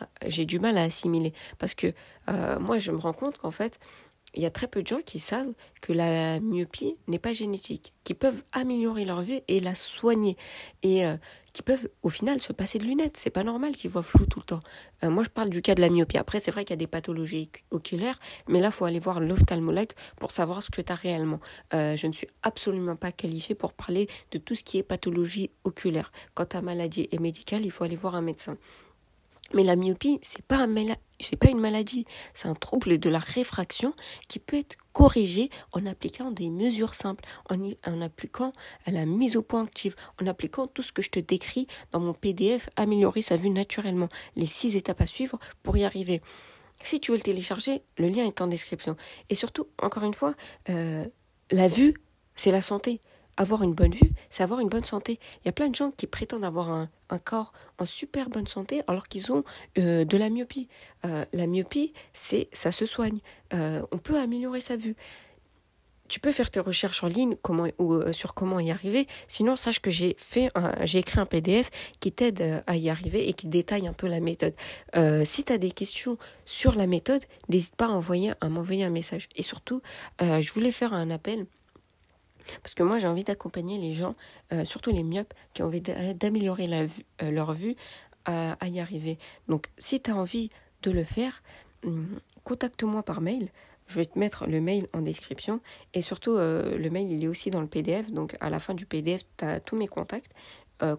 du 0.47 0.59
mal 0.59 0.79
à 0.79 0.83
assimiler. 0.83 1.33
Parce 1.59 1.75
que 1.75 1.93
euh, 2.29 2.59
moi 2.59 2.79
je 2.79 2.91
me 2.91 2.99
rends 2.99 3.13
compte 3.13 3.39
qu'en 3.39 3.51
fait 3.51 3.79
il 4.35 4.43
y 4.43 4.47
a 4.47 4.51
très 4.51 4.69
peu 4.69 4.83
de 4.83 4.87
gens 4.87 5.01
qui 5.05 5.19
savent 5.19 5.53
que 5.81 5.93
la 5.93 6.41
myopie 6.41 6.97
n'est 7.07 7.19
pas 7.19 7.33
génétique, 7.33 7.93
qui 8.05 8.15
peuvent 8.15 8.45
améliorer 8.53 9.05
leur 9.05 9.23
vue 9.23 9.41
et 9.49 9.61
la 9.61 9.75
soigner, 9.75 10.37
et 10.83 11.07
euh, 11.07 11.17
qui 11.53 11.63
peuvent 11.63 11.89
au 12.03 12.09
final 12.09 12.41
se 12.41 12.53
passer 12.53 12.79
de 12.79 12.85
lunettes. 12.85 13.17
C'est 13.17 13.31
pas 13.31 13.43
normal 13.43 13.75
qu'ils 13.75 13.91
voient 13.91 14.03
flou 14.03 14.27
tout 14.27 14.39
le 14.41 14.45
temps. 14.45 14.61
Euh, 15.03 15.11
moi, 15.11 15.23
je 15.23 15.31
parle 15.31 15.49
du 15.49 15.63
cas 15.63 15.75
de 15.75 15.81
la 15.81 15.89
myopie. 15.89 16.19
Après, 16.19 16.41
c'est 16.41 16.51
vrai 16.51 16.65
qu'il 16.65 16.73
y 16.73 16.75
a 16.75 16.77
des 16.77 16.87
pathologies 16.87 17.51
oculaires, 17.71 18.19
mais 18.49 18.61
là, 18.61 18.71
faut 18.71 18.85
aller 18.85 19.01
voir 19.01 19.21
l'ophtalmologue 19.21 19.93
pour 20.19 20.31
savoir 20.31 20.63
ce 20.63 20.71
que 20.71 20.83
tu 20.83 20.93
as 20.93 20.97
réellement. 20.97 21.41
Euh, 21.75 21.97
je 21.97 22.07
ne 22.07 22.13
suis 22.13 22.29
absolument 22.43 22.97
pas 22.97 23.13
qualifiée 23.13 23.55
pour 23.55 23.73
parler 23.73 24.09
de 24.31 24.39
tout 24.39 24.55
ce 24.55 24.63
qui 24.63 24.79
est 24.79 24.83
pathologie 24.83 25.51
oculaire. 25.65 26.13
Quand 26.35 26.47
ta 26.47 26.61
maladie 26.61 27.09
est 27.11 27.21
médicale, 27.21 27.65
il 27.65 27.71
faut 27.71 27.85
aller 27.85 27.97
voir 27.97 28.15
un 28.15 28.23
médecin. 28.23 28.59
Mais 29.55 29.65
la 29.65 29.77
myopie, 29.77 30.19
c'est 30.23 30.45
pas 30.45 30.67
pas 30.67 31.49
une 31.49 31.61
maladie, 31.61 32.05
c'est 32.35 32.49
un 32.49 32.55
trouble 32.55 32.99
de 32.99 33.11
la 33.11 33.19
réfraction 33.19 33.95
qui 34.29 34.39
peut 34.39 34.59
être 34.59 34.77
corrigé 34.93 35.51
en 35.73 35.87
appliquant 35.87 36.31
des 36.31 36.51
mesures 36.51 36.95
simples, 36.95 37.25
en, 37.49 37.59
en, 37.87 38.01
appliquant 38.03 38.53
la 38.87 39.07
mise 39.07 39.37
au 39.37 39.43
point 39.43 39.65
active, 39.65 39.97
en 40.21 40.27
appliquant 40.27 40.67
tout 40.67 40.83
ce 40.83 40.93
que 40.93 41.03
je 41.03 41.11
te 41.11 41.19
décris 41.19 41.67
dans 41.93 42.01
mon 42.01 42.13
PDF, 42.13 42.69
améliorer 42.77 43.23
sa 43.23 43.37
vue 43.37 43.51
naturellement, 43.51 44.09
les 44.37 44.47
six 44.47 44.77
étapes 44.77 45.01
à 45.01 45.07
suivre 45.07 45.39
pour 45.63 45.77
y 45.77 45.85
arriver. 45.85 46.21
Si 46.83 47.01
tu 47.01 47.11
veux 47.11 47.17
le 47.17 47.23
télécharger, 47.23 47.83
le 47.97 48.09
lien 48.09 48.27
est 48.27 48.41
en 48.41 48.47
description. 48.47 48.97
Et 49.31 49.35
surtout, 49.35 49.67
encore 49.83 50.05
une 50.05 50.15
fois, 50.15 50.35
euh, 50.69 51.05
la 51.51 51.69
vue, 51.69 51.95
c'est 52.35 52.51
la 52.51 52.63
santé 52.63 53.01
avoir 53.39 53.63
une 53.63 53.73
bonne 53.73 53.93
vue, 53.93 54.11
c'est 54.29 54.43
avoir 54.43 54.61
une 54.61 54.69
bonne 54.69 54.85
santé. 54.85 55.19
Il 55.43 55.47
y 55.47 55.49
a 55.49 55.53
plein 55.53 55.69
de 55.69 55.75
gens 55.75 55.93
qui 55.93 56.07
prétendent 56.07 56.45
avoir 56.45 56.71
un, 56.71 56.91
corps 57.25 57.55
en 57.79 57.87
super 57.87 58.29
bonne 58.29 58.47
santé 58.47 58.83
alors 58.87 59.09
qu'ils 59.09 59.33
ont 59.33 59.43
euh, 59.79 60.05
de 60.05 60.19
la 60.19 60.29
myopie. 60.29 60.69
Euh, 61.07 61.25
la 61.33 61.47
myopie, 61.47 61.95
c'est 62.13 62.49
ça 62.53 62.71
se 62.71 62.85
soigne. 62.85 63.21
Euh, 63.55 63.87
on 63.93 63.99
peut 63.99 64.19
améliorer 64.19 64.61
sa 64.61 64.77
vue. 64.77 64.95
Tu 66.09 66.21
peux 66.21 66.33
faire 66.33 66.51
tes 66.51 66.61
recherches 66.61 67.05
en 67.05 67.07
ligne 67.07 67.37
ou 67.79 68.13
sur 68.13 68.33
comment 68.33 68.61
y 68.61 68.71
arriver. 68.71 69.07
Sinon, 69.27 69.57
sache 69.57 69.81
que 69.81 69.91
j'ai 69.91 70.17
fait, 70.19 70.49
j'ai 70.85 71.01
écrit 71.01 71.21
un 71.21 71.27
PDF 71.27 71.71
qui 72.01 72.13
t'aide 72.13 72.63
à 72.67 72.77
y 72.79 72.89
arriver 72.89 73.29
et 73.29 73.35
qui 73.35 73.47
détaille 73.47 73.87
un 73.87 73.93
peu 73.93 74.09
la 74.09 74.21
méthode. 74.21 74.55
si 75.25 75.45
tu 75.45 75.53
as 75.53 75.59
des 75.59 75.71
questions 75.71 76.17
sur 76.47 76.77
la 76.77 76.87
méthode, 76.87 77.23
n'hésite 77.51 77.77
pas 77.77 77.85
à 77.85 78.49
m'envoyer 78.49 78.85
un 78.85 78.91
message. 78.91 79.29
Et 79.37 79.43
surtout, 79.43 79.83
je 80.19 80.51
voulais 80.55 80.73
faire 80.73 80.95
un 80.95 81.11
appel 81.11 81.45
parce 82.63 82.75
que 82.75 82.83
moi, 82.83 82.99
j'ai 82.99 83.09
envie 83.09 83.25
d'accompagner 83.25 83.79
les 83.79 83.93
gens, 83.93 84.15
euh, 84.53 84.65
surtout 84.65 84.91
les 84.91 85.03
myopes, 85.03 85.35
qui 85.55 85.63
ont 85.63 85.67
envie 85.67 85.81
d'améliorer 85.81 86.69
euh, 87.23 87.31
leur 87.31 87.53
vue, 87.53 87.77
à, 88.25 88.57
y 88.69 88.79
arriver. 88.79 89.17
Donc, 89.49 89.69
si 89.79 90.03
tu 90.03 90.11
as 90.11 90.15
envie 90.17 90.51
de 90.83 90.91
le 90.91 91.03
faire, 91.03 91.43
hum, 91.85 92.21
contacte-moi 92.45 93.03
par 93.03 93.23
mail. 93.23 93.49
Je 93.87 94.01
vais 94.01 94.05
te 94.05 94.19
mettre 94.19 94.47
le 94.47 94.61
mail 94.61 94.87
en 94.93 95.01
description. 95.01 95.63
Et 95.95 96.03
surtout, 96.03 96.33
euh, 96.33 96.77
le 96.77 96.91
mail, 96.91 97.11
il 97.11 97.25
est 97.25 97.29
aussi 97.29 97.49
dans 97.49 97.63
le 97.63 97.67
PDF. 97.67 98.11
Donc, 98.11 98.37
à 98.41 98.51
la 98.51 98.59
fin 98.59 98.75
du 98.75 98.85
PDF, 98.85 99.23
tu 99.39 99.47
as 99.47 99.61
tous 99.61 99.77
mes 99.77 99.89
contacts. 99.89 100.33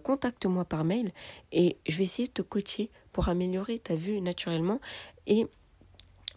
contacte-moi 0.02 0.64
par 0.64 0.84
mail 0.84 1.10
et 1.52 1.78
je 1.88 1.96
vais 1.96 2.04
essayer 2.04 2.28
de 2.28 2.34
te 2.34 2.42
coacher 2.42 2.90
pour 3.12 3.28
améliorer 3.28 3.78
ta 3.78 3.94
vue 3.94 4.20
naturellement. 4.20 4.80
Et 5.26 5.46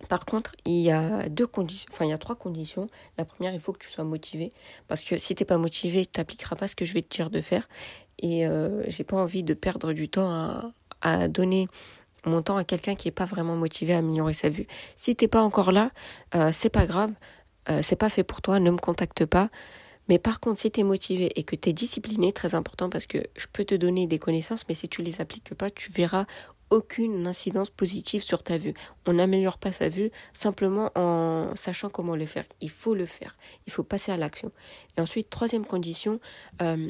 par 0.09 0.25
contre, 0.25 0.51
il 0.65 0.81
y 0.81 0.91
a 0.91 1.29
deux 1.29 1.47
conditions, 1.47 1.89
enfin 1.91 2.05
il 2.05 2.09
y 2.09 2.13
a 2.13 2.17
trois 2.17 2.35
conditions. 2.35 2.87
La 3.17 3.25
première, 3.25 3.53
il 3.53 3.59
faut 3.59 3.73
que 3.73 3.79
tu 3.79 3.89
sois 3.89 4.03
motivé, 4.03 4.51
parce 4.87 5.03
que 5.03 5.17
si 5.17 5.35
t'es 5.35 5.45
pas 5.45 5.57
motivé, 5.57 6.05
tu 6.05 6.19
n'appliqueras 6.19 6.55
pas 6.55 6.67
ce 6.67 6.75
que 6.75 6.85
je 6.85 6.93
vais 6.93 7.01
te 7.01 7.15
dire 7.15 7.29
de 7.29 7.41
faire. 7.41 7.67
Et 8.19 8.45
euh, 8.47 8.83
j'ai 8.87 9.03
pas 9.03 9.17
envie 9.17 9.43
de 9.43 9.53
perdre 9.53 9.93
du 9.93 10.09
temps 10.09 10.71
à, 11.01 11.27
donner 11.27 11.67
mon 12.25 12.41
temps 12.41 12.55
à 12.55 12.63
quelqu'un 12.63 12.95
qui 12.95 13.09
est 13.09 13.11
pas 13.11 13.25
vraiment 13.25 13.57
motivé 13.57 13.93
à 13.93 13.97
améliorer 13.97 14.33
sa 14.33 14.47
vue. 14.47 14.67
Si 14.95 15.15
t'es 15.15 15.27
pas 15.27 15.41
encore 15.41 15.73
là, 15.73 15.91
euh, 16.35 16.51
c'est 16.53 16.69
pas 16.69 16.85
grave, 16.85 17.11
euh, 17.69 17.81
c'est 17.81 17.97
pas 17.97 18.09
fait 18.09 18.23
pour 18.23 18.41
toi, 18.41 18.59
ne 18.59 18.71
me 18.71 18.77
contacte 18.77 19.25
pas. 19.25 19.49
Mais 20.09 20.19
par 20.19 20.39
contre, 20.39 20.59
si 20.59 20.71
tu 20.71 20.81
es 20.81 20.83
motivé 20.83 21.31
et 21.35 21.43
que 21.43 21.55
tu 21.55 21.69
es 21.69 21.73
discipliné, 21.73 22.33
très 22.33 22.55
important 22.55 22.89
parce 22.89 23.05
que 23.05 23.19
je 23.35 23.47
peux 23.51 23.63
te 23.63 23.75
donner 23.75 24.07
des 24.07 24.19
connaissances, 24.19 24.67
mais 24.67 24.75
si 24.75 24.89
tu 24.89 25.01
les 25.01 25.21
appliques 25.21 25.53
pas, 25.53 25.69
tu 25.69 25.91
verras 25.91 26.25
aucune 26.69 27.27
incidence 27.27 27.69
positive 27.69 28.23
sur 28.23 28.43
ta 28.43 28.57
vue. 28.57 28.73
On 29.05 29.13
n'améliore 29.13 29.57
pas 29.57 29.71
sa 29.71 29.89
vue 29.89 30.11
simplement 30.33 30.91
en 30.95 31.55
sachant 31.55 31.89
comment 31.89 32.15
le 32.15 32.25
faire. 32.25 32.45
Il 32.61 32.69
faut 32.69 32.95
le 32.95 33.05
faire. 33.05 33.37
Il 33.67 33.73
faut 33.73 33.83
passer 33.83 34.11
à 34.11 34.17
l'action. 34.17 34.51
Et 34.97 35.01
ensuite, 35.01 35.29
troisième 35.29 35.65
condition, 35.65 36.19
euh, 36.61 36.89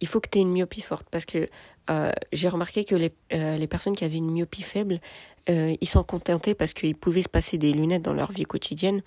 il 0.00 0.08
faut 0.08 0.20
que 0.20 0.28
tu 0.28 0.38
aies 0.38 0.42
une 0.42 0.52
myopie 0.52 0.80
forte 0.80 1.06
parce 1.10 1.24
que 1.24 1.48
euh, 1.90 2.12
j'ai 2.32 2.48
remarqué 2.48 2.84
que 2.84 2.94
les, 2.94 3.12
euh, 3.32 3.56
les, 3.56 3.66
personnes 3.66 3.94
qui 3.94 4.04
avaient 4.04 4.16
une 4.16 4.30
myopie 4.30 4.62
faible, 4.62 5.00
ils 5.46 5.86
sont 5.86 6.02
contentés 6.02 6.54
parce 6.54 6.72
qu'ils 6.72 6.96
pouvaient 6.96 7.22
se 7.22 7.28
passer 7.28 7.58
des 7.58 7.72
lunettes 7.72 8.00
dans 8.00 8.14
leur 8.14 8.32
vie 8.32 8.44
quotidienne 8.44 9.02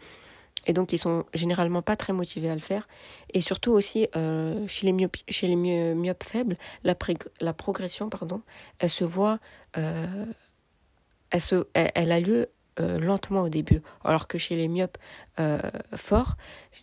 et 0.67 0.73
donc 0.73 0.93
ils 0.93 0.97
sont 0.99 1.25
généralement 1.33 1.81
pas 1.81 1.95
très 1.95 2.13
motivés 2.13 2.49
à 2.49 2.53
le 2.53 2.61
faire. 2.61 2.87
Et 3.33 3.41
surtout 3.41 3.71
aussi 3.71 4.07
euh, 4.15 4.67
chez 4.67 4.85
les 4.85 4.93
myopes, 4.93 5.17
chez 5.27 5.47
les 5.47 5.55
myopes 5.55 6.23
faibles, 6.23 6.57
la, 6.83 6.93
progression 7.53 8.09
pardon, 8.09 8.41
elle 8.79 8.89
se 8.89 9.05
voit, 9.05 9.39
euh, 9.77 10.25
elle, 11.31 11.41
se, 11.41 11.67
elle, 11.73 12.11
a 12.11 12.19
lieu 12.19 12.49
euh, 12.79 12.99
lentement 12.99 13.41
au 13.41 13.49
début, 13.49 13.81
alors 14.03 14.27
que 14.27 14.37
chez 14.37 14.55
les 14.55 14.67
myopes 14.67 14.97
forts, 15.95 16.35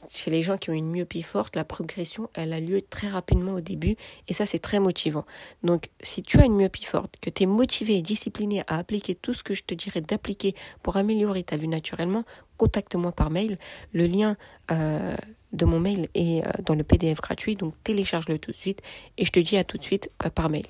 chez 0.08 0.30
les 0.30 0.44
gens 0.44 0.56
qui 0.56 0.70
ont 0.70 0.74
une 0.74 0.88
myopie 0.88 1.22
forte, 1.22 1.56
la 1.56 1.64
progression, 1.64 2.30
elle 2.34 2.52
a 2.52 2.60
lieu 2.60 2.80
très 2.80 3.08
rapidement 3.08 3.54
au 3.54 3.60
début, 3.60 3.96
et 4.28 4.32
ça 4.32 4.46
c'est 4.46 4.60
très 4.60 4.78
motivant. 4.78 5.26
Donc 5.64 5.90
si 6.00 6.22
tu 6.22 6.38
as 6.38 6.44
une 6.44 6.54
myopie 6.54 6.84
forte, 6.84 7.16
que 7.20 7.30
tu 7.30 7.42
es 7.42 7.46
motivé 7.46 7.96
et 7.96 8.02
discipliné 8.02 8.62
à 8.68 8.78
appliquer 8.78 9.16
tout 9.16 9.34
ce 9.34 9.42
que 9.42 9.54
je 9.54 9.64
te 9.64 9.74
dirais 9.74 10.02
d'appliquer 10.02 10.54
pour 10.84 10.96
améliorer 10.96 11.42
ta 11.42 11.56
vue 11.56 11.66
naturellement, 11.66 12.22
contacte-moi 12.56 13.12
par 13.12 13.30
mail. 13.30 13.58
Le 13.92 14.06
lien 14.06 14.36
euh, 14.70 15.16
de 15.52 15.64
mon 15.64 15.80
mail 15.80 16.08
est 16.14 16.42
dans 16.62 16.74
le 16.74 16.84
PDF 16.84 17.20
gratuit, 17.20 17.56
donc 17.56 17.74
télécharge-le 17.84 18.38
tout 18.38 18.50
de 18.50 18.56
suite 18.56 18.82
et 19.18 19.24
je 19.24 19.30
te 19.30 19.40
dis 19.40 19.56
à 19.56 19.64
tout 19.64 19.78
de 19.78 19.82
suite 19.82 20.10
par 20.34 20.50
mail. 20.50 20.64